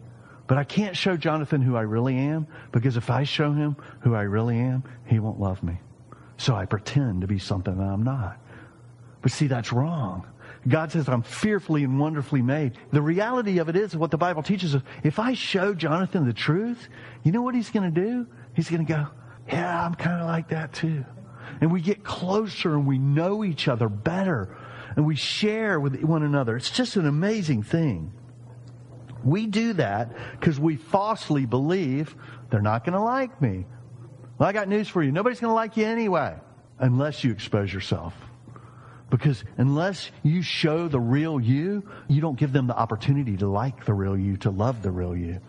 But 0.47 0.59
I 0.59 0.65
can't 0.65 0.97
show 0.97 1.17
Jonathan 1.17 1.61
who 1.61 1.77
I 1.77 1.83
really 1.83 2.17
am 2.17 2.47
because 2.73 2.97
if 2.97 3.11
I 3.11 3.25
show 3.25 3.53
him 3.53 3.77
who 4.01 4.15
I 4.15 4.23
really 4.23 4.59
am, 4.59 4.85
he 5.07 5.19
won't 5.19 5.41
love 5.41 5.63
me. 5.63 5.79
So 6.37 6.55
I 6.55 6.67
pretend 6.67 7.23
to 7.23 7.27
be 7.27 7.39
something 7.39 7.77
that 7.77 7.85
I'm 7.85 8.05
not. 8.05 8.39
But 9.23 9.33
see, 9.33 9.47
that's 9.49 9.73
wrong. 9.73 10.27
God 10.69 10.93
says, 10.93 11.09
I'm 11.09 11.23
fearfully 11.23 11.85
and 11.85 11.99
wonderfully 11.99 12.43
made. 12.43 12.73
The 12.93 13.03
reality 13.03 13.59
of 13.59 13.69
it 13.69 13.77
is 13.77 13.97
what 13.97 14.11
the 14.11 14.17
Bible 14.17 14.43
teaches 14.43 14.75
us. 14.75 14.83
If 15.03 15.19
I 15.19 15.35
show 15.35 15.75
Jonathan 15.75 16.27
the 16.27 16.33
truth, 16.33 16.89
you 17.23 17.33
know 17.33 17.43
what 17.43 17.55
he's 17.55 17.71
going 17.71 17.93
to 17.93 18.01
do? 18.01 18.27
He's 18.55 18.69
going 18.69 18.85
to 18.85 18.93
go, 18.93 19.07
yeah, 19.49 19.85
I'm 19.85 19.95
kind 19.95 20.21
of 20.21 20.27
like 20.27 20.49
that 20.49 20.73
too. 20.73 21.05
And 21.61 21.73
we 21.73 21.81
get 21.81 22.05
closer 22.05 22.75
and 22.75 22.87
we 22.87 22.99
know 22.99 23.45
each 23.45 23.69
other 23.69 23.89
better 23.89 24.57
and 24.97 25.07
we 25.07 25.15
share 25.15 25.79
with 25.79 26.03
one 26.03 26.23
another. 26.23 26.57
It's 26.57 26.71
just 26.71 26.97
an 26.97 27.07
amazing 27.07 27.63
thing. 27.63 28.13
We 29.27 29.47
do 29.47 29.73
that 29.73 30.13
because 30.39 30.61
we 30.61 30.77
falsely 30.77 31.47
believe 31.47 32.15
they're 32.49 32.63
not 32.63 32.85
going 32.85 32.93
to 32.95 33.03
like 33.03 33.43
me. 33.43 33.67
Well, 34.39 34.49
I 34.49 34.53
got 34.53 34.69
news 34.69 34.89
for 34.89 35.03
you. 35.03 35.11
Nobody's 35.11 35.41
going 35.41 35.51
to 35.51 35.55
like 35.55 35.77
you 35.77 35.85
anyway 35.85 36.37
unless 36.79 37.25
you 37.25 37.33
expose 37.33 37.73
yourself. 37.73 38.15
Because 39.11 39.43
unless 39.57 40.13
you 40.23 40.43
show 40.43 40.87
the 40.87 41.01
real 41.01 41.41
you, 41.41 41.89
you 42.07 42.21
don't 42.21 42.39
give 42.39 42.53
them 42.53 42.69
the 42.69 42.77
opportunity 42.77 43.37
to 43.39 43.49
like 43.49 43.85
the 43.85 43.95
real 43.95 44.17
you, 44.17 44.37
to 44.39 44.51
love 44.51 44.83
the 44.83 44.93
real 44.93 45.17
you. 45.17 45.41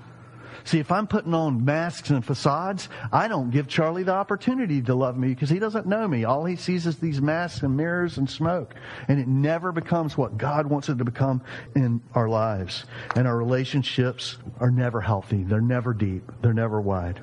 See, 0.68 0.80
if 0.80 0.92
I'm 0.92 1.08
putting 1.08 1.34
on 1.34 1.64
masks 1.64 2.10
and 2.10 2.26
facades, 2.26 2.90
I 3.10 3.30
don't 3.30 3.52
give 3.52 3.70
Charlie 3.70 4.04
the 4.04 4.12
opportunity 4.12 4.82
to 4.82 4.96
love 4.96 5.18
me 5.18 5.30
because 5.30 5.50
he 5.50 5.60
doesn't 5.60 5.86
know 5.86 6.06
me. 6.06 6.26
All 6.26 6.44
he 6.44 6.58
sees 6.58 6.86
is 6.86 6.98
these 6.98 7.22
masks 7.22 7.64
and 7.64 7.78
mirrors 7.78 8.18
and 8.18 8.30
smoke. 8.30 8.76
And 9.08 9.18
it 9.18 9.30
never 9.30 9.72
becomes 9.72 10.18
what 10.18 10.38
God 10.38 10.68
wants 10.68 10.90
it 10.90 10.98
to 10.98 11.06
become 11.06 11.42
in 11.74 12.02
our 12.14 12.28
lives. 12.28 12.84
And 13.16 13.30
our 13.30 13.38
relationships 13.38 14.40
are 14.60 14.70
never 14.70 15.00
healthy. 15.00 15.42
They're 15.42 15.62
never 15.62 15.94
deep. 15.94 16.30
They're 16.42 16.54
never 16.54 16.82
wide. 16.82 17.22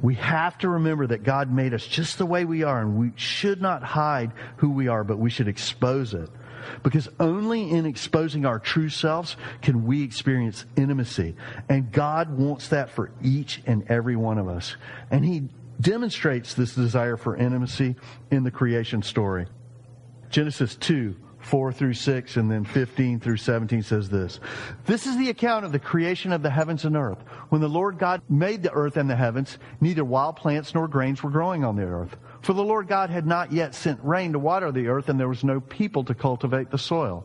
We 0.00 0.14
have 0.14 0.56
to 0.58 0.70
remember 0.70 1.06
that 1.08 1.24
God 1.24 1.52
made 1.52 1.74
us 1.74 1.86
just 1.86 2.16
the 2.16 2.24
way 2.24 2.46
we 2.46 2.62
are, 2.62 2.80
and 2.80 2.96
we 2.96 3.12
should 3.16 3.60
not 3.60 3.82
hide 3.82 4.32
who 4.56 4.70
we 4.70 4.88
are, 4.88 5.04
but 5.04 5.18
we 5.18 5.28
should 5.28 5.46
expose 5.46 6.14
it. 6.14 6.30
Because 6.82 7.08
only 7.20 7.70
in 7.70 7.86
exposing 7.86 8.46
our 8.46 8.58
true 8.58 8.88
selves 8.88 9.36
can 9.60 9.84
we 9.84 10.02
experience 10.02 10.64
intimacy. 10.76 11.34
And 11.68 11.92
God 11.92 12.36
wants 12.36 12.68
that 12.68 12.90
for 12.90 13.10
each 13.22 13.62
and 13.66 13.88
every 13.90 14.16
one 14.16 14.38
of 14.38 14.48
us. 14.48 14.76
And 15.10 15.24
He 15.24 15.48
demonstrates 15.80 16.54
this 16.54 16.74
desire 16.74 17.16
for 17.16 17.36
intimacy 17.36 17.96
in 18.30 18.44
the 18.44 18.50
creation 18.50 19.02
story. 19.02 19.46
Genesis 20.30 20.76
2 20.76 21.16
4 21.42 21.72
through 21.72 21.94
6 21.94 22.36
and 22.36 22.50
then 22.50 22.64
15 22.64 23.20
through 23.20 23.36
17 23.36 23.82
says 23.82 24.08
this. 24.08 24.38
This 24.86 25.06
is 25.06 25.18
the 25.18 25.28
account 25.28 25.64
of 25.64 25.72
the 25.72 25.78
creation 25.78 26.32
of 26.32 26.42
the 26.42 26.50
heavens 26.50 26.84
and 26.84 26.96
earth. 26.96 27.18
When 27.48 27.60
the 27.60 27.68
Lord 27.68 27.98
God 27.98 28.22
made 28.28 28.62
the 28.62 28.72
earth 28.72 28.96
and 28.96 29.10
the 29.10 29.16
heavens, 29.16 29.58
neither 29.80 30.04
wild 30.04 30.36
plants 30.36 30.74
nor 30.74 30.88
grains 30.88 31.22
were 31.22 31.30
growing 31.30 31.64
on 31.64 31.76
the 31.76 31.82
earth. 31.82 32.16
For 32.42 32.52
the 32.52 32.64
Lord 32.64 32.88
God 32.88 33.10
had 33.10 33.26
not 33.26 33.52
yet 33.52 33.74
sent 33.74 34.00
rain 34.02 34.32
to 34.32 34.38
water 34.38 34.72
the 34.72 34.88
earth 34.88 35.08
and 35.08 35.18
there 35.18 35.28
was 35.28 35.44
no 35.44 35.60
people 35.60 36.04
to 36.04 36.14
cultivate 36.14 36.70
the 36.70 36.78
soil. 36.78 37.24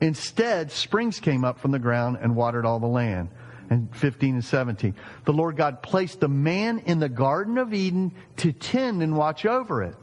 Instead, 0.00 0.72
springs 0.72 1.20
came 1.20 1.44
up 1.44 1.58
from 1.58 1.70
the 1.70 1.78
ground 1.78 2.18
and 2.20 2.34
watered 2.34 2.64
all 2.66 2.80
the 2.80 2.86
land. 2.86 3.28
And 3.68 3.94
15 3.96 4.34
and 4.34 4.44
17. 4.44 4.94
The 5.24 5.32
Lord 5.32 5.56
God 5.56 5.82
placed 5.82 6.20
the 6.20 6.28
man 6.28 6.78
in 6.80 7.00
the 7.00 7.08
Garden 7.08 7.58
of 7.58 7.74
Eden 7.74 8.14
to 8.36 8.52
tend 8.52 9.02
and 9.02 9.16
watch 9.16 9.44
over 9.44 9.82
it. 9.82 9.96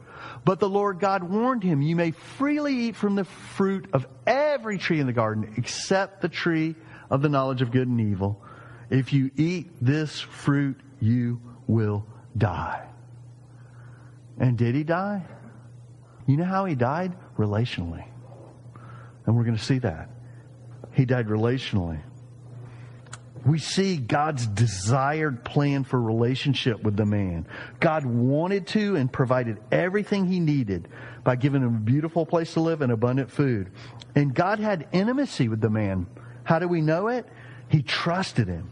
But 0.44 0.60
the 0.60 0.68
Lord 0.68 1.00
God 1.00 1.22
warned 1.22 1.62
him, 1.62 1.80
You 1.80 1.96
may 1.96 2.10
freely 2.10 2.74
eat 2.74 2.96
from 2.96 3.14
the 3.14 3.24
fruit 3.24 3.88
of 3.94 4.06
every 4.26 4.76
tree 4.76 5.00
in 5.00 5.06
the 5.06 5.14
garden, 5.14 5.54
except 5.56 6.20
the 6.20 6.28
tree 6.28 6.74
of 7.08 7.22
the 7.22 7.30
knowledge 7.30 7.62
of 7.62 7.70
good 7.70 7.88
and 7.88 8.00
evil. 8.00 8.42
If 8.90 9.14
you 9.14 9.30
eat 9.36 9.70
this 9.80 10.20
fruit, 10.20 10.78
you 11.00 11.40
will 11.66 12.06
die. 12.36 12.86
And 14.38 14.58
did 14.58 14.74
he 14.74 14.84
die? 14.84 15.24
You 16.26 16.36
know 16.36 16.44
how 16.44 16.64
he 16.64 16.74
died? 16.74 17.12
Relationally. 17.36 18.04
And 19.26 19.36
we're 19.36 19.44
going 19.44 19.56
to 19.56 19.64
see 19.64 19.78
that. 19.78 20.10
He 20.92 21.04
died 21.04 21.28
relationally 21.28 22.00
we 23.46 23.58
see 23.58 23.96
God's 23.96 24.46
desired 24.46 25.44
plan 25.44 25.84
for 25.84 26.00
relationship 26.00 26.82
with 26.82 26.96
the 26.96 27.04
man. 27.04 27.46
God 27.78 28.06
wanted 28.06 28.66
to 28.68 28.96
and 28.96 29.12
provided 29.12 29.58
everything 29.70 30.26
he 30.26 30.40
needed 30.40 30.88
by 31.22 31.36
giving 31.36 31.62
him 31.62 31.76
a 31.76 31.80
beautiful 31.80 32.24
place 32.24 32.54
to 32.54 32.60
live 32.60 32.80
and 32.80 32.90
abundant 32.90 33.30
food. 33.30 33.70
And 34.14 34.34
God 34.34 34.60
had 34.60 34.88
intimacy 34.92 35.48
with 35.48 35.60
the 35.60 35.70
man. 35.70 36.06
How 36.44 36.58
do 36.58 36.68
we 36.68 36.80
know 36.80 37.08
it? 37.08 37.26
He 37.68 37.82
trusted 37.82 38.48
him. 38.48 38.70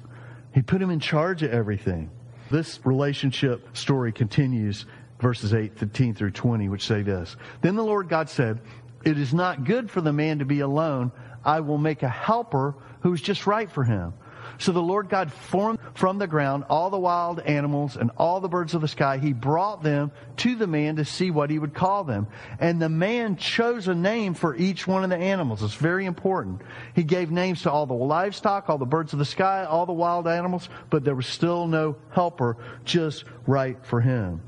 He 0.54 0.62
put 0.62 0.80
him 0.80 0.90
in 0.90 1.00
charge 1.00 1.42
of 1.42 1.52
everything. 1.52 2.10
This 2.50 2.80
relationship 2.84 3.76
story 3.76 4.12
continues 4.12 4.86
verses 5.22 5.54
8, 5.54 5.78
15 5.78 6.14
through 6.14 6.32
20, 6.32 6.68
which 6.68 6.86
say 6.86 7.02
this. 7.02 7.36
Then 7.62 7.76
the 7.76 7.84
Lord 7.84 8.08
God 8.08 8.28
said, 8.28 8.60
It 9.04 9.18
is 9.18 9.32
not 9.32 9.64
good 9.64 9.90
for 9.90 10.02
the 10.02 10.12
man 10.12 10.40
to 10.40 10.44
be 10.44 10.60
alone. 10.60 11.12
I 11.44 11.60
will 11.60 11.78
make 11.78 12.02
a 12.02 12.08
helper 12.08 12.74
who 13.00 13.12
is 13.14 13.22
just 13.22 13.46
right 13.46 13.70
for 13.70 13.84
him. 13.84 14.12
So 14.58 14.72
the 14.72 14.82
Lord 14.82 15.08
God 15.08 15.32
formed 15.32 15.78
from 15.94 16.18
the 16.18 16.26
ground 16.26 16.64
all 16.68 16.90
the 16.90 16.98
wild 16.98 17.40
animals 17.40 17.96
and 17.96 18.10
all 18.16 18.40
the 18.40 18.48
birds 18.48 18.74
of 18.74 18.80
the 18.80 18.88
sky. 18.88 19.18
He 19.18 19.32
brought 19.32 19.82
them 19.82 20.12
to 20.38 20.54
the 20.54 20.66
man 20.66 20.96
to 20.96 21.04
see 21.04 21.30
what 21.30 21.50
he 21.50 21.58
would 21.58 21.74
call 21.74 22.04
them. 22.04 22.26
And 22.58 22.80
the 22.80 22.88
man 22.88 23.36
chose 23.36 23.88
a 23.88 23.94
name 23.94 24.34
for 24.34 24.56
each 24.56 24.86
one 24.86 25.04
of 25.04 25.10
the 25.10 25.16
animals. 25.16 25.62
It's 25.62 25.74
very 25.74 26.06
important. 26.06 26.62
He 26.94 27.04
gave 27.04 27.30
names 27.30 27.62
to 27.62 27.70
all 27.70 27.86
the 27.86 27.94
livestock, 27.94 28.68
all 28.68 28.78
the 28.78 28.86
birds 28.86 29.12
of 29.12 29.18
the 29.18 29.24
sky, 29.24 29.64
all 29.64 29.86
the 29.86 29.92
wild 29.92 30.26
animals, 30.28 30.68
but 30.90 31.04
there 31.04 31.14
was 31.14 31.26
still 31.26 31.66
no 31.66 31.96
helper 32.10 32.56
just 32.84 33.24
right 33.46 33.78
for 33.84 34.00
him. 34.00 34.42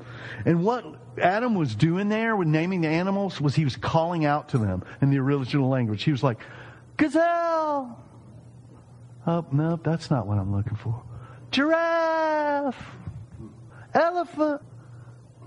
And 0.44 0.64
what 0.64 0.84
Adam 1.18 1.54
was 1.54 1.74
doing 1.74 2.08
there 2.08 2.36
with 2.36 2.48
naming 2.48 2.80
the 2.80 2.88
animals 2.88 3.40
was 3.40 3.54
he 3.54 3.64
was 3.64 3.76
calling 3.76 4.24
out 4.24 4.50
to 4.50 4.58
them 4.58 4.82
in 5.00 5.10
the 5.10 5.18
original 5.18 5.68
language. 5.68 6.02
He 6.02 6.10
was 6.10 6.22
like, 6.22 6.38
gazelle, 6.96 8.02
Oh, 9.26 9.44
no, 9.52 9.80
that's 9.82 10.10
not 10.10 10.26
what 10.26 10.38
I'm 10.38 10.54
looking 10.54 10.76
for. 10.76 11.02
Giraffe! 11.50 12.76
Elephant! 13.94 14.60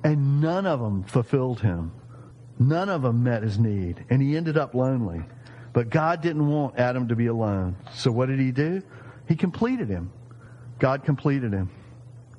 And 0.04 0.42
none 0.42 0.66
of 0.66 0.80
them 0.80 1.04
fulfilled 1.04 1.62
him. 1.62 1.92
None 2.60 2.90
of 2.90 3.02
them 3.02 3.24
met 3.24 3.44
his 3.44 3.60
need. 3.60 4.06
And 4.10 4.22
he 4.22 4.36
ended 4.36 4.58
up 4.58 4.74
lonely. 4.74 5.22
But 5.74 5.90
God 5.90 6.22
didn't 6.22 6.48
want 6.48 6.80
Adam 6.80 7.10
to 7.10 7.16
be 7.16 7.28
alone. 7.28 7.76
So 7.94 8.12
what 8.12 8.30
did 8.30 8.40
he 8.40 8.52
do? 8.52 8.82
He 9.28 9.36
completed 9.36 9.90
him. 9.90 10.12
God 10.80 11.04
completed 11.04 11.54
him. 11.54 11.70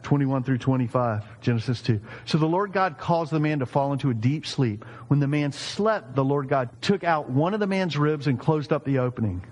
21 0.03 0.43
through 0.45 0.59
25, 0.59 1.41
Genesis 1.41 1.83
2. 1.83 2.01
So 2.25 2.39
the 2.39 2.47
Lord 2.47 2.73
God 2.73 2.99
caused 2.99 3.31
the 3.31 3.41
man 3.41 3.59
to 3.59 3.67
fall 3.67 3.93
into 3.93 4.11
a 4.11 4.15
deep 4.15 4.47
sleep. 4.47 4.85
When 5.09 5.21
the 5.21 5.29
man 5.29 5.53
slept, 5.53 6.15
the 6.15 6.25
Lord 6.25 6.49
God 6.49 6.71
took 6.81 7.05
out 7.05 7.29
one 7.29 7.53
of 7.53 7.61
the 7.61 7.67
man's 7.67 7.97
ribs 7.97 8.27
and 8.27 8.41
closed 8.41 8.73
up 8.73 8.85
the 8.85 9.01
opening. 9.01 9.45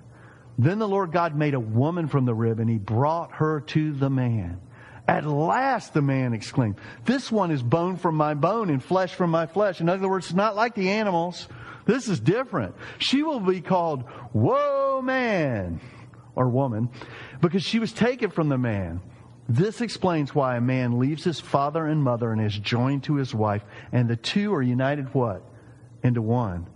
Then 0.59 0.79
the 0.79 0.89
Lord 0.89 1.13
God 1.13 1.35
made 1.35 1.55
a 1.55 1.61
woman 1.61 2.09
from 2.09 2.25
the 2.25 2.35
rib 2.35 2.61
and 2.61 2.71
he 2.71 2.79
brought 2.79 3.33
her 3.33 3.61
to 3.61 3.93
the 3.93 4.11
man. 4.11 4.61
At 5.09 5.25
last, 5.25 5.95
the 5.95 6.03
man 6.03 6.33
exclaimed, 6.33 6.77
This 7.05 7.31
one 7.31 7.51
is 7.51 7.63
bone 7.63 7.97
from 7.97 8.17
my 8.17 8.35
bone 8.35 8.71
and 8.71 8.83
flesh 8.83 9.15
from 9.15 9.31
my 9.31 9.47
flesh. 9.47 9.81
In 9.81 9.89
other 9.89 10.09
words, 10.09 10.27
it's 10.27 10.35
not 10.35 10.57
like 10.57 10.75
the 10.75 10.91
animals. 10.91 11.47
This 11.85 12.09
is 12.09 12.19
different. 12.19 12.75
She 12.99 13.23
will 13.23 13.39
be 13.39 13.61
called 13.61 14.03
Whoa 14.33 15.01
Man 15.03 15.81
or 16.35 16.49
woman 16.49 16.89
because 17.41 17.63
she 17.63 17.79
was 17.79 17.93
taken 17.93 18.31
from 18.31 18.49
the 18.49 18.59
man. 18.59 19.01
This 19.49 19.81
explains 19.81 20.35
why 20.35 20.57
a 20.57 20.61
man 20.61 20.99
leaves 20.99 21.23
his 21.23 21.39
father 21.39 21.87
and 21.87 22.03
mother 22.03 22.33
and 22.33 22.45
is 22.45 22.59
joined 22.59 23.05
to 23.05 23.15
his 23.15 23.33
wife, 23.33 23.63
and 23.93 24.09
the 24.09 24.17
two 24.17 24.53
are 24.53 24.63
united 24.63 25.15
what? 25.15 25.43
Into 26.03 26.21
one. 26.21 26.67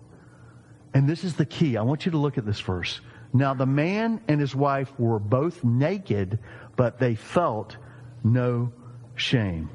And 0.94 1.08
this 1.08 1.24
is 1.24 1.34
the 1.34 1.46
key. 1.46 1.76
I 1.76 1.82
want 1.82 2.06
you 2.06 2.12
to 2.12 2.18
look 2.18 2.38
at 2.38 2.46
this 2.46 2.60
verse. 2.60 3.00
Now 3.32 3.54
the 3.54 3.66
man 3.66 4.20
and 4.28 4.40
his 4.40 4.54
wife 4.54 4.92
were 4.98 5.18
both 5.18 5.62
naked, 5.62 6.38
but 6.76 6.98
they 6.98 7.14
felt 7.14 7.76
no 8.24 8.72
shame. 9.14 9.70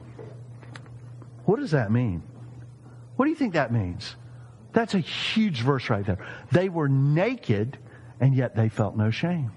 What 1.46 1.60
does 1.60 1.72
that 1.72 1.92
mean? 1.92 2.24
What 3.16 3.26
do 3.26 3.32
you 3.32 3.38
think 3.38 3.54
that 3.54 3.72
means? 3.72 4.16
That's 4.74 4.94
a 4.94 5.00
huge 5.00 5.62
verse 5.62 5.90
right 5.90 6.06
there. 6.06 6.26
They 6.52 6.68
were 6.68 6.90
naked 6.90 7.78
and 8.20 8.36
yet 8.36 8.56
they 8.56 8.70
felt 8.70 8.98
no 8.98 9.10
shame. 9.10 9.52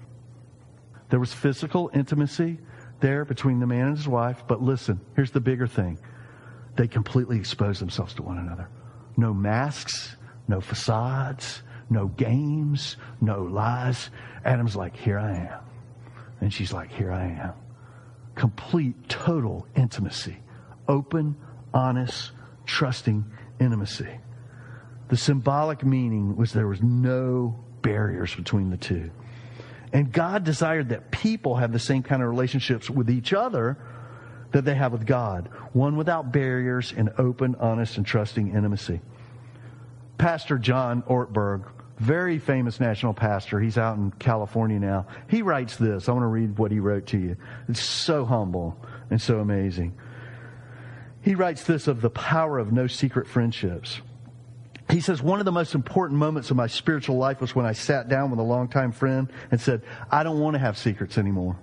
There 1.09 1.19
was 1.19 1.33
physical 1.33 1.89
intimacy 1.93 2.59
there 2.99 3.25
between 3.25 3.59
the 3.59 3.67
man 3.67 3.87
and 3.87 3.97
his 3.97 4.07
wife, 4.07 4.43
but 4.47 4.61
listen, 4.61 4.99
here's 5.15 5.31
the 5.31 5.39
bigger 5.39 5.67
thing. 5.67 5.97
They 6.75 6.87
completely 6.87 7.37
exposed 7.37 7.81
themselves 7.81 8.13
to 8.15 8.23
one 8.23 8.37
another. 8.37 8.69
No 9.17 9.33
masks, 9.33 10.15
no 10.47 10.61
facades, 10.61 11.63
no 11.89 12.07
games, 12.07 12.97
no 13.21 13.43
lies. 13.43 14.09
Adam's 14.45 14.75
like, 14.75 14.95
Here 14.95 15.19
I 15.19 15.31
am. 15.31 15.59
And 16.41 16.53
she's 16.53 16.71
like, 16.71 16.91
Here 16.91 17.11
I 17.11 17.25
am. 17.25 17.53
Complete, 18.35 19.09
total 19.09 19.67
intimacy. 19.75 20.37
Open, 20.87 21.35
honest, 21.73 22.31
trusting 22.65 23.25
intimacy. 23.59 24.19
The 25.09 25.17
symbolic 25.17 25.83
meaning 25.83 26.35
was 26.37 26.53
there 26.53 26.67
was 26.67 26.81
no 26.81 27.59
barriers 27.81 28.33
between 28.35 28.69
the 28.69 28.77
two. 28.77 29.11
And 29.91 30.11
God 30.11 30.43
desired 30.43 30.89
that 30.89 31.11
people 31.11 31.55
have 31.55 31.71
the 31.71 31.79
same 31.79 32.03
kind 32.03 32.21
of 32.21 32.29
relationships 32.29 32.89
with 32.89 33.09
each 33.09 33.33
other 33.33 33.77
that 34.51 34.65
they 34.65 34.75
have 34.75 34.91
with 34.91 35.05
God. 35.05 35.49
One 35.73 35.95
without 35.95 36.31
barriers 36.31 36.93
and 36.95 37.09
open, 37.17 37.55
honest, 37.59 37.97
and 37.97 38.05
trusting 38.05 38.49
intimacy. 38.55 39.01
Pastor 40.17 40.57
John 40.57 41.01
Ortberg, 41.03 41.65
very 41.99 42.39
famous 42.39 42.79
national 42.79 43.13
pastor, 43.13 43.59
he's 43.59 43.77
out 43.77 43.97
in 43.97 44.11
California 44.11 44.79
now. 44.79 45.05
He 45.27 45.41
writes 45.41 45.75
this. 45.75 46.07
I 46.07 46.13
want 46.13 46.23
to 46.23 46.27
read 46.27 46.57
what 46.57 46.71
he 46.71 46.79
wrote 46.79 47.07
to 47.07 47.17
you. 47.17 47.35
It's 47.67 47.81
so 47.81 48.25
humble 48.25 48.77
and 49.09 49.21
so 49.21 49.39
amazing. 49.39 49.97
He 51.21 51.35
writes 51.35 51.63
this 51.63 51.87
of 51.87 52.01
the 52.01 52.09
power 52.09 52.57
of 52.57 52.71
no 52.71 52.87
secret 52.87 53.27
friendships. 53.27 53.99
He 54.89 55.01
says, 55.01 55.21
one 55.21 55.39
of 55.39 55.45
the 55.45 55.51
most 55.51 55.75
important 55.75 56.17
moments 56.17 56.49
of 56.49 56.57
my 56.57 56.67
spiritual 56.67 57.17
life 57.17 57.41
was 57.41 57.53
when 57.53 57.65
I 57.65 57.73
sat 57.73 58.09
down 58.09 58.31
with 58.31 58.39
a 58.39 58.43
longtime 58.43 58.91
friend 58.91 59.31
and 59.51 59.61
said, 59.61 59.83
I 60.09 60.23
don't 60.23 60.39
want 60.39 60.55
to 60.55 60.59
have 60.59 60.77
secrets 60.77 61.17
anymore. 61.17 61.59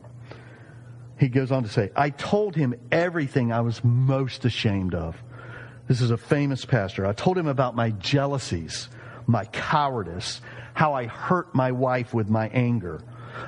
He 1.18 1.28
goes 1.28 1.50
on 1.50 1.62
to 1.62 1.68
say, 1.68 1.90
I 1.96 2.10
told 2.10 2.54
him 2.54 2.74
everything 2.92 3.50
I 3.50 3.62
was 3.62 3.82
most 3.82 4.44
ashamed 4.44 4.94
of. 4.94 5.16
This 5.88 6.00
is 6.00 6.10
a 6.10 6.16
famous 6.16 6.64
pastor. 6.64 7.06
I 7.06 7.14
told 7.14 7.38
him 7.38 7.46
about 7.46 7.74
my 7.74 7.90
jealousies, 7.90 8.88
my 9.26 9.44
cowardice, 9.46 10.40
how 10.74 10.94
I 10.94 11.06
hurt 11.06 11.54
my 11.54 11.72
wife 11.72 12.14
with 12.14 12.28
my 12.28 12.48
anger. 12.48 13.02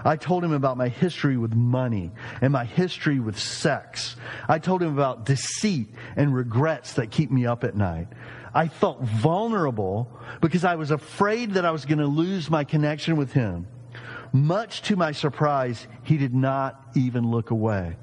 I 0.04 0.16
told 0.16 0.44
him 0.44 0.52
about 0.52 0.76
my 0.76 0.88
history 0.88 1.36
with 1.36 1.54
money 1.54 2.10
and 2.40 2.52
my 2.52 2.64
history 2.64 3.20
with 3.20 3.38
sex. 3.38 4.16
I 4.48 4.58
told 4.58 4.82
him 4.82 4.92
about 4.92 5.24
deceit 5.24 5.88
and 6.16 6.34
regrets 6.34 6.94
that 6.94 7.10
keep 7.10 7.30
me 7.30 7.46
up 7.46 7.64
at 7.64 7.74
night. 7.74 8.08
I 8.54 8.68
felt 8.68 9.02
vulnerable 9.02 10.10
because 10.40 10.64
I 10.64 10.76
was 10.76 10.90
afraid 10.90 11.54
that 11.54 11.64
I 11.64 11.70
was 11.70 11.84
going 11.84 11.98
to 11.98 12.06
lose 12.06 12.50
my 12.50 12.64
connection 12.64 13.16
with 13.16 13.32
him. 13.32 13.66
Much 14.32 14.82
to 14.82 14.96
my 14.96 15.12
surprise, 15.12 15.86
he 16.02 16.18
did 16.18 16.34
not 16.34 16.82
even 16.94 17.30
look 17.30 17.50
away. 17.50 17.96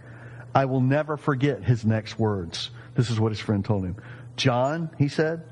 I 0.54 0.66
will 0.66 0.82
never 0.82 1.18
forget 1.18 1.64
his 1.64 1.86
next 1.86 2.18
words. 2.18 2.72
This 2.96 3.10
is 3.10 3.20
what 3.20 3.32
his 3.32 3.40
friend 3.40 3.64
told 3.64 3.84
him. 3.84 3.98
John, 4.38 4.90
he 4.98 5.08
said, 5.08 5.44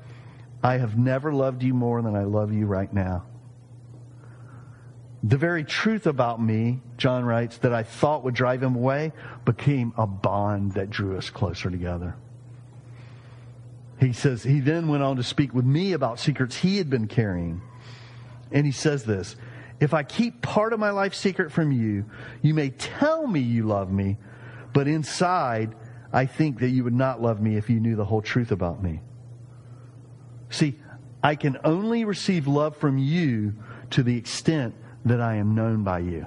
I 0.64 0.78
have 0.78 0.96
never 0.96 1.30
loved 1.30 1.62
you 1.62 1.74
more 1.74 2.00
than 2.00 2.16
I 2.16 2.24
love 2.24 2.50
you 2.50 2.64
right 2.64 2.90
now. 2.90 3.26
The 5.22 5.36
very 5.36 5.62
truth 5.62 6.06
about 6.06 6.40
me, 6.40 6.80
John 6.96 7.26
writes, 7.26 7.58
that 7.58 7.74
I 7.74 7.82
thought 7.82 8.24
would 8.24 8.34
drive 8.34 8.62
him 8.62 8.74
away 8.74 9.12
became 9.44 9.92
a 9.98 10.06
bond 10.06 10.72
that 10.72 10.88
drew 10.88 11.18
us 11.18 11.28
closer 11.28 11.70
together. 11.70 12.16
He 14.00 14.14
says, 14.14 14.42
he 14.42 14.60
then 14.60 14.88
went 14.88 15.02
on 15.02 15.16
to 15.16 15.22
speak 15.22 15.52
with 15.52 15.66
me 15.66 15.92
about 15.92 16.18
secrets 16.18 16.56
he 16.56 16.78
had 16.78 16.88
been 16.88 17.08
carrying. 17.08 17.60
And 18.50 18.64
he 18.64 18.72
says 18.72 19.04
this 19.04 19.36
If 19.80 19.92
I 19.92 20.02
keep 20.02 20.40
part 20.40 20.72
of 20.72 20.80
my 20.80 20.90
life 20.90 21.14
secret 21.14 21.52
from 21.52 21.72
you, 21.72 22.06
you 22.40 22.54
may 22.54 22.70
tell 22.70 23.26
me 23.26 23.40
you 23.40 23.66
love 23.66 23.92
me, 23.92 24.16
but 24.72 24.88
inside, 24.88 25.74
I 26.10 26.24
think 26.24 26.60
that 26.60 26.70
you 26.70 26.84
would 26.84 26.94
not 26.94 27.20
love 27.20 27.38
me 27.38 27.56
if 27.56 27.68
you 27.68 27.80
knew 27.80 27.96
the 27.96 28.04
whole 28.06 28.22
truth 28.22 28.50
about 28.50 28.82
me. 28.82 29.00
See, 30.54 30.76
I 31.20 31.34
can 31.34 31.58
only 31.64 32.04
receive 32.04 32.46
love 32.46 32.76
from 32.76 32.96
you 32.96 33.54
to 33.90 34.04
the 34.04 34.16
extent 34.16 34.76
that 35.04 35.20
I 35.20 35.34
am 35.34 35.56
known 35.56 35.82
by 35.82 35.98
you. 35.98 36.26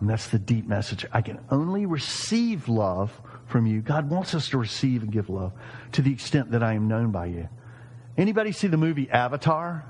And 0.00 0.08
that's 0.08 0.28
the 0.28 0.38
deep 0.38 0.68
message. 0.68 1.04
I 1.12 1.22
can 1.22 1.40
only 1.50 1.86
receive 1.86 2.68
love 2.68 3.10
from 3.46 3.66
you. 3.66 3.80
God 3.80 4.08
wants 4.10 4.32
us 4.36 4.50
to 4.50 4.58
receive 4.58 5.02
and 5.02 5.10
give 5.10 5.28
love 5.28 5.52
to 5.92 6.02
the 6.02 6.12
extent 6.12 6.52
that 6.52 6.62
I 6.62 6.74
am 6.74 6.86
known 6.86 7.10
by 7.10 7.26
you. 7.26 7.48
Anybody 8.16 8.52
see 8.52 8.68
the 8.68 8.76
movie 8.76 9.10
Avatar? 9.10 9.84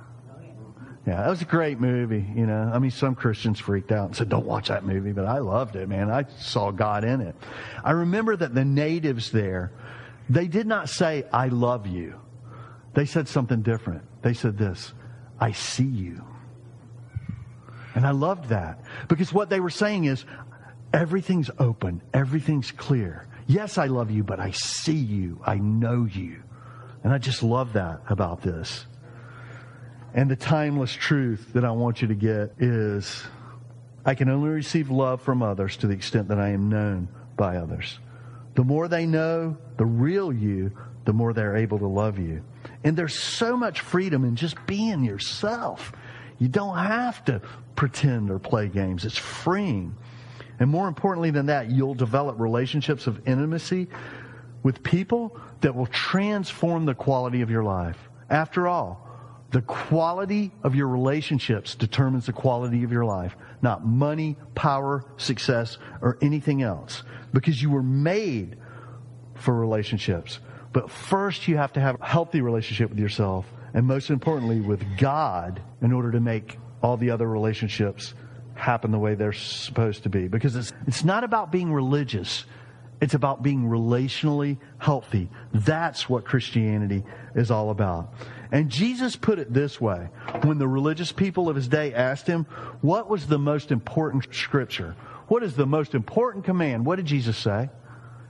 Yeah, 1.07 1.17
that 1.17 1.29
was 1.29 1.43
a 1.43 1.45
great 1.45 1.79
movie. 1.79 2.27
You 2.35 2.47
know, 2.47 2.71
I 2.73 2.79
mean, 2.79 2.91
some 2.91 3.15
Christians 3.15 3.61
freaked 3.61 3.93
out 3.93 4.07
and 4.07 4.17
said, 4.17 4.31
"Don't 4.31 4.47
watch 4.47 4.69
that 4.69 4.85
movie," 4.85 5.13
but 5.13 5.27
I 5.27 5.39
loved 5.39 5.77
it, 5.77 5.89
man. 5.91 6.11
I 6.11 6.25
saw 6.39 6.71
God 6.71 7.05
in 7.05 7.21
it. 7.21 7.37
I 7.85 7.91
remember 7.91 8.35
that 8.35 8.55
the 8.55 8.65
natives 8.65 9.31
there, 9.31 9.73
they 10.31 10.49
did 10.49 10.67
not 10.67 10.89
say, 10.89 11.27
"I 11.33 11.49
love 11.49 11.87
you." 11.87 12.15
They 12.97 13.05
said 13.05 13.29
something 13.29 13.61
different. 13.61 14.03
They 14.23 14.33
said 14.33 14.57
this, 14.57 14.95
"I 15.39 15.53
see 15.53 15.85
you." 15.85 16.25
And 17.95 18.07
I 18.07 18.11
loved 18.13 18.49
that 18.49 18.81
because 19.07 19.35
what 19.35 19.51
they 19.51 19.61
were 19.61 19.71
saying 19.71 20.05
is, 20.05 20.25
everything's 20.95 21.51
open, 21.59 22.01
everything's 22.15 22.71
clear. 22.73 23.27
Yes, 23.47 23.77
I 23.77 23.87
love 23.87 24.11
you, 24.11 24.25
but 24.25 24.41
I 24.41 24.51
see 24.53 24.97
you. 24.97 25.39
I 25.45 25.59
know 25.59 26.07
you. 26.07 26.43
And 27.05 27.13
I 27.13 27.19
just 27.19 27.43
love 27.43 27.75
that 27.75 28.01
about 28.09 28.41
this. 28.41 28.87
And 30.15 30.31
the 30.31 30.37
timeless 30.37 30.95
truth 30.95 31.53
that 31.53 31.67
I 31.67 31.73
want 31.73 32.01
you 32.01 32.09
to 32.09 32.15
get 32.15 32.55
is 32.59 33.27
I 34.07 34.15
can 34.15 34.31
only 34.31 34.49
receive 34.49 34.89
love 34.89 35.21
from 35.21 35.43
others 35.43 35.77
to 35.79 35.87
the 35.87 35.93
extent 35.93 36.29
that 36.29 36.39
I 36.39 36.49
am 36.49 36.71
known 36.71 37.09
by 37.37 37.59
others. 37.59 38.01
The 38.55 38.65
more 38.65 38.89
they 38.89 39.05
know 39.05 39.59
the 39.77 39.85
real 39.85 40.33
you, 40.33 40.73
the 41.07 41.13
more 41.13 41.33
they're 41.33 41.57
able 41.57 41.79
to 41.79 41.87
love 41.87 42.19
you. 42.19 42.43
And 42.85 42.97
there's 42.97 43.19
so 43.19 43.57
much 43.57 43.81
freedom 43.81 44.25
in 44.25 44.37
just 44.37 44.57
being 44.67 45.03
yourself. 45.03 45.93
You 46.39 46.49
don't 46.49 46.77
have 46.77 47.25
to 47.27 47.41
pretend 47.77 48.31
or 48.31 48.39
play 48.39 48.69
games. 48.69 49.05
It's 49.05 49.17
freeing. 49.17 49.97
And 50.59 50.69
more 50.69 50.89
importantly 50.89 51.31
than 51.31 51.47
that, 51.47 51.71
you'll 51.71 51.95
develop 51.95 52.39
relationships 52.39 53.07
of 53.07 53.27
intimacy 53.27 53.89
with 54.63 54.83
people 54.83 55.39
that 55.61 55.75
will 55.75 55.87
transform 55.87 56.87
the 56.87 56.95
quality 56.95 57.41
of 57.41 57.51
your 57.51 57.63
life. 57.63 57.97
After 58.29 58.67
all, 58.67 59.07
the 59.53 59.63
quality 59.63 60.51
of 60.65 60.75
your 60.75 60.89
relationships 60.89 61.77
determines 61.77 62.27
the 62.27 62.33
quality 62.33 62.83
of 62.83 62.91
your 62.91 63.05
life, 63.05 63.37
not 63.63 63.87
money, 63.87 64.37
power, 64.57 65.05
success, 65.19 65.79
or 66.03 66.19
anything 66.21 66.63
else. 66.63 67.05
Because 67.33 67.63
you 67.63 67.71
were 67.71 67.83
made 67.83 68.57
for 69.35 69.55
relationships. 69.55 70.41
But 70.77 70.91
first, 70.91 71.49
you 71.49 71.57
have 71.57 71.73
to 71.73 71.81
have 71.81 71.99
a 72.03 72.05
healthy 72.05 72.43
relationship 72.43 72.91
with 72.91 72.99
yourself, 72.99 73.51
and 73.73 73.87
most 73.87 74.11
importantly, 74.11 74.61
with 74.61 74.85
God, 74.99 75.63
in 75.81 75.91
order 75.91 76.13
to 76.13 76.21
make 76.21 76.59
all 76.83 76.99
the 76.99 77.13
other 77.13 77.27
relationships 77.27 78.13
happen 78.57 78.91
the 78.91 78.99
way 78.99 79.15
they're 79.15 79.33
supposed 79.33 80.03
to 80.03 80.11
be. 80.11 80.29
Because 80.29 80.55
it's, 80.55 80.75
it's 80.87 81.03
not 81.03 81.25
about 81.25 81.51
being 81.51 81.73
religious. 81.73 82.45
It's 83.01 83.15
about 83.15 83.43
being 83.43 83.63
relationally 83.63 84.59
healthy. 84.77 85.31
That's 85.55 86.11
what 86.11 86.27
Christianity 86.27 87.05
is 87.35 87.51
all 87.51 87.71
about. 87.71 88.13
And 88.53 88.69
Jesus 88.69 89.17
put 89.17 89.39
it 89.39 89.55
this 89.55 89.81
way. 89.81 90.11
When 90.43 90.59
the 90.59 90.69
religious 90.69 91.11
people 91.11 91.49
of 91.49 91.57
his 91.57 91.69
day 91.69 91.95
asked 91.95 92.27
him, 92.27 92.45
what 92.83 93.09
was 93.09 93.27
the 93.27 93.39
most 93.39 93.73
important 93.73 94.27
scripture? 94.31 94.95
What 95.29 95.43
is 95.43 95.57
the 95.57 95.65
most 95.65 95.95
important 95.95 96.45
command? 96.45 96.85
What 96.85 96.97
did 96.97 97.07
Jesus 97.07 97.39
say? 97.39 97.71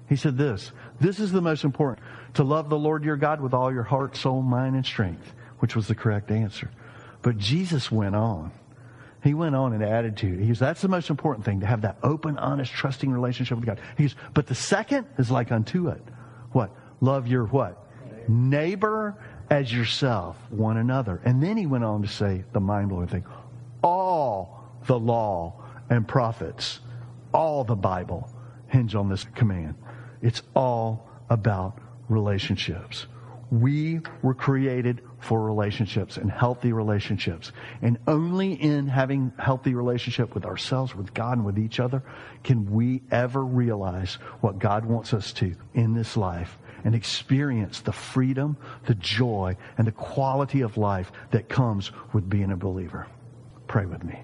He 0.08 0.14
said 0.14 0.38
this. 0.38 0.70
This 1.00 1.18
is 1.18 1.32
the 1.32 1.42
most 1.42 1.64
important. 1.64 2.06
To 2.34 2.44
love 2.44 2.68
the 2.68 2.78
Lord 2.78 3.04
your 3.04 3.16
God 3.16 3.40
with 3.40 3.54
all 3.54 3.72
your 3.72 3.82
heart, 3.82 4.16
soul, 4.16 4.42
mind, 4.42 4.76
and 4.76 4.84
strength, 4.84 5.34
which 5.58 5.76
was 5.76 5.88
the 5.88 5.94
correct 5.94 6.30
answer. 6.30 6.70
But 7.22 7.38
Jesus 7.38 7.90
went 7.90 8.14
on. 8.14 8.52
He 9.22 9.34
went 9.34 9.56
on 9.56 9.76
to 9.78 9.84
it. 9.84 10.40
He 10.40 10.46
goes, 10.46 10.58
that's 10.58 10.82
the 10.82 10.88
most 10.88 11.10
important 11.10 11.44
thing, 11.44 11.60
to 11.60 11.66
have 11.66 11.82
that 11.82 11.96
open, 12.02 12.38
honest, 12.38 12.72
trusting 12.72 13.10
relationship 13.10 13.58
with 13.58 13.66
God. 13.66 13.80
He 13.96 14.04
goes, 14.04 14.14
but 14.34 14.46
the 14.46 14.54
second 14.54 15.06
is 15.18 15.30
like 15.30 15.50
unto 15.50 15.88
it. 15.88 16.02
What? 16.52 16.70
Love 17.00 17.26
your 17.26 17.44
what? 17.44 17.84
Neighbor 18.28 19.16
as 19.50 19.72
yourself, 19.72 20.36
one 20.50 20.76
another. 20.76 21.20
And 21.24 21.42
then 21.42 21.56
he 21.56 21.66
went 21.66 21.84
on 21.84 22.02
to 22.02 22.08
say 22.08 22.44
the 22.52 22.60
mind 22.60 22.88
blowing 22.88 23.08
thing. 23.08 23.24
All 23.82 24.64
the 24.86 24.98
law 24.98 25.62
and 25.90 26.06
prophets, 26.06 26.80
all 27.34 27.64
the 27.64 27.76
Bible 27.76 28.30
hinge 28.68 28.94
on 28.94 29.08
this 29.08 29.24
command. 29.34 29.74
It's 30.22 30.42
all 30.54 31.08
about 31.30 31.78
relationships. 32.08 33.06
We 33.50 34.00
were 34.22 34.34
created 34.34 35.02
for 35.20 35.40
relationships 35.40 36.16
and 36.16 36.30
healthy 36.30 36.72
relationships. 36.72 37.52
And 37.82 37.98
only 38.06 38.54
in 38.54 38.88
having 38.88 39.32
healthy 39.38 39.74
relationship 39.74 40.34
with 40.34 40.44
ourselves, 40.44 40.94
with 40.94 41.14
God, 41.14 41.38
and 41.38 41.46
with 41.46 41.58
each 41.58 41.80
other 41.80 42.02
can 42.42 42.70
we 42.70 43.02
ever 43.10 43.44
realize 43.44 44.14
what 44.40 44.58
God 44.58 44.84
wants 44.84 45.14
us 45.14 45.32
to 45.34 45.54
in 45.74 45.94
this 45.94 46.16
life 46.16 46.58
and 46.84 46.94
experience 46.94 47.80
the 47.80 47.92
freedom, 47.92 48.56
the 48.86 48.94
joy, 48.94 49.56
and 49.78 49.86
the 49.86 49.92
quality 49.92 50.60
of 50.60 50.76
life 50.76 51.10
that 51.30 51.48
comes 51.48 51.90
with 52.12 52.28
being 52.28 52.52
a 52.52 52.56
believer. 52.56 53.06
Pray 53.66 53.86
with 53.86 54.04
me. 54.04 54.20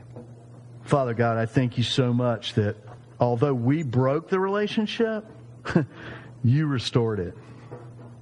Father 0.84 1.14
God, 1.14 1.38
I 1.38 1.46
thank 1.46 1.78
you 1.78 1.84
so 1.84 2.12
much 2.12 2.54
that 2.54 2.76
although 3.18 3.54
we 3.54 3.82
broke 3.82 4.28
the 4.28 4.38
relationship, 4.38 5.24
you 6.44 6.66
restored 6.66 7.20
it. 7.20 7.34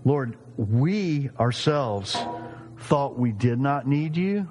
Lord, 0.04 0.36
we 0.56 1.30
ourselves 1.38 2.16
thought 2.78 3.18
we 3.18 3.32
did 3.32 3.58
not 3.58 3.86
need 3.86 4.16
you. 4.16 4.48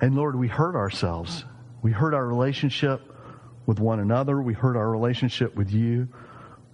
And 0.00 0.14
Lord, 0.14 0.36
we 0.36 0.48
hurt 0.48 0.76
ourselves. 0.76 1.44
We 1.82 1.92
hurt 1.92 2.14
our 2.14 2.26
relationship 2.26 3.00
with 3.66 3.80
one 3.80 4.00
another. 4.00 4.40
We 4.40 4.54
hurt 4.54 4.76
our 4.76 4.90
relationship 4.90 5.54
with 5.54 5.70
you. 5.70 6.08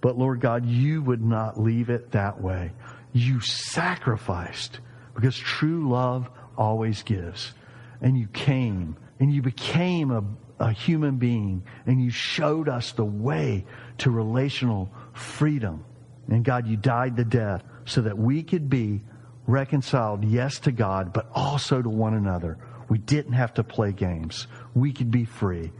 But 0.01 0.17
Lord 0.17 0.41
God, 0.41 0.65
you 0.65 1.01
would 1.03 1.23
not 1.23 1.59
leave 1.59 1.89
it 1.89 2.11
that 2.11 2.41
way. 2.41 2.71
You 3.13 3.39
sacrificed 3.39 4.79
because 5.13 5.37
true 5.37 5.89
love 5.89 6.29
always 6.57 7.03
gives. 7.03 7.53
And 8.01 8.17
you 8.17 8.27
came 8.27 8.97
and 9.19 9.31
you 9.31 9.41
became 9.41 10.11
a, 10.11 10.23
a 10.59 10.71
human 10.71 11.17
being 11.17 11.63
and 11.85 12.03
you 12.03 12.09
showed 12.09 12.67
us 12.67 12.93
the 12.93 13.05
way 13.05 13.65
to 13.99 14.09
relational 14.09 14.91
freedom. 15.13 15.83
And 16.27 16.43
God, 16.43 16.67
you 16.67 16.77
died 16.77 17.15
the 17.15 17.25
death 17.25 17.63
so 17.85 18.01
that 18.01 18.17
we 18.17 18.43
could 18.43 18.69
be 18.69 19.01
reconciled, 19.47 20.23
yes, 20.23 20.59
to 20.59 20.71
God, 20.71 21.13
but 21.13 21.29
also 21.33 21.81
to 21.81 21.89
one 21.89 22.13
another. 22.13 22.57
We 22.89 22.97
didn't 22.97 23.33
have 23.33 23.53
to 23.55 23.63
play 23.63 23.91
games. 23.91 24.47
We 24.73 24.93
could 24.93 25.11
be 25.11 25.25
free. 25.25 25.71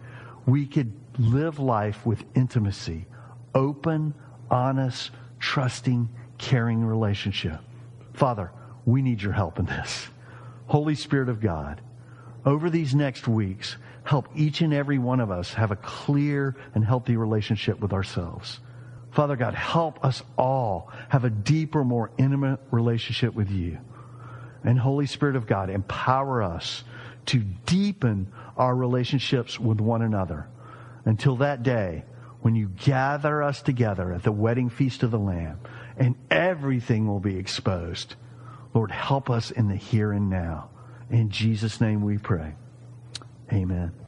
We 0.45 0.65
could 0.65 0.93
live 1.17 1.59
life 1.59 2.05
with 2.05 2.23
intimacy, 2.35 3.05
open, 3.53 4.13
honest, 4.49 5.11
trusting, 5.39 6.09
caring 6.37 6.83
relationship. 6.83 7.59
Father, 8.13 8.51
we 8.85 9.01
need 9.01 9.21
your 9.21 9.33
help 9.33 9.59
in 9.59 9.65
this. 9.65 10.07
Holy 10.67 10.95
Spirit 10.95 11.29
of 11.29 11.41
God, 11.41 11.81
over 12.45 12.69
these 12.69 12.95
next 12.95 13.27
weeks, 13.27 13.75
help 14.03 14.27
each 14.35 14.61
and 14.61 14.73
every 14.73 14.97
one 14.97 15.19
of 15.19 15.29
us 15.29 15.53
have 15.53 15.71
a 15.71 15.75
clear 15.75 16.55
and 16.73 16.83
healthy 16.83 17.15
relationship 17.15 17.79
with 17.79 17.93
ourselves. 17.93 18.59
Father 19.11 19.35
God, 19.35 19.53
help 19.53 20.03
us 20.03 20.23
all 20.37 20.91
have 21.09 21.25
a 21.25 21.29
deeper, 21.29 21.83
more 21.83 22.11
intimate 22.17 22.59
relationship 22.71 23.33
with 23.33 23.49
you. 23.49 23.77
And 24.63 24.79
Holy 24.79 25.05
Spirit 25.05 25.35
of 25.35 25.47
God, 25.47 25.69
empower 25.69 26.41
us 26.41 26.83
to 27.27 27.39
deepen 27.39 28.31
our 28.57 28.75
relationships 28.75 29.59
with 29.59 29.79
one 29.81 30.01
another 30.01 30.47
until 31.05 31.37
that 31.37 31.63
day 31.63 32.03
when 32.41 32.55
you 32.55 32.67
gather 32.67 33.43
us 33.43 33.61
together 33.61 34.13
at 34.13 34.23
the 34.23 34.31
wedding 34.31 34.69
feast 34.69 35.03
of 35.03 35.11
the 35.11 35.19
Lamb 35.19 35.59
and 35.97 36.15
everything 36.29 37.07
will 37.07 37.19
be 37.19 37.37
exposed. 37.37 38.15
Lord, 38.73 38.91
help 38.91 39.29
us 39.29 39.51
in 39.51 39.67
the 39.67 39.75
here 39.75 40.11
and 40.11 40.29
now. 40.29 40.69
In 41.09 41.29
Jesus' 41.29 41.81
name 41.81 42.01
we 42.01 42.17
pray. 42.17 42.53
Amen. 43.51 44.00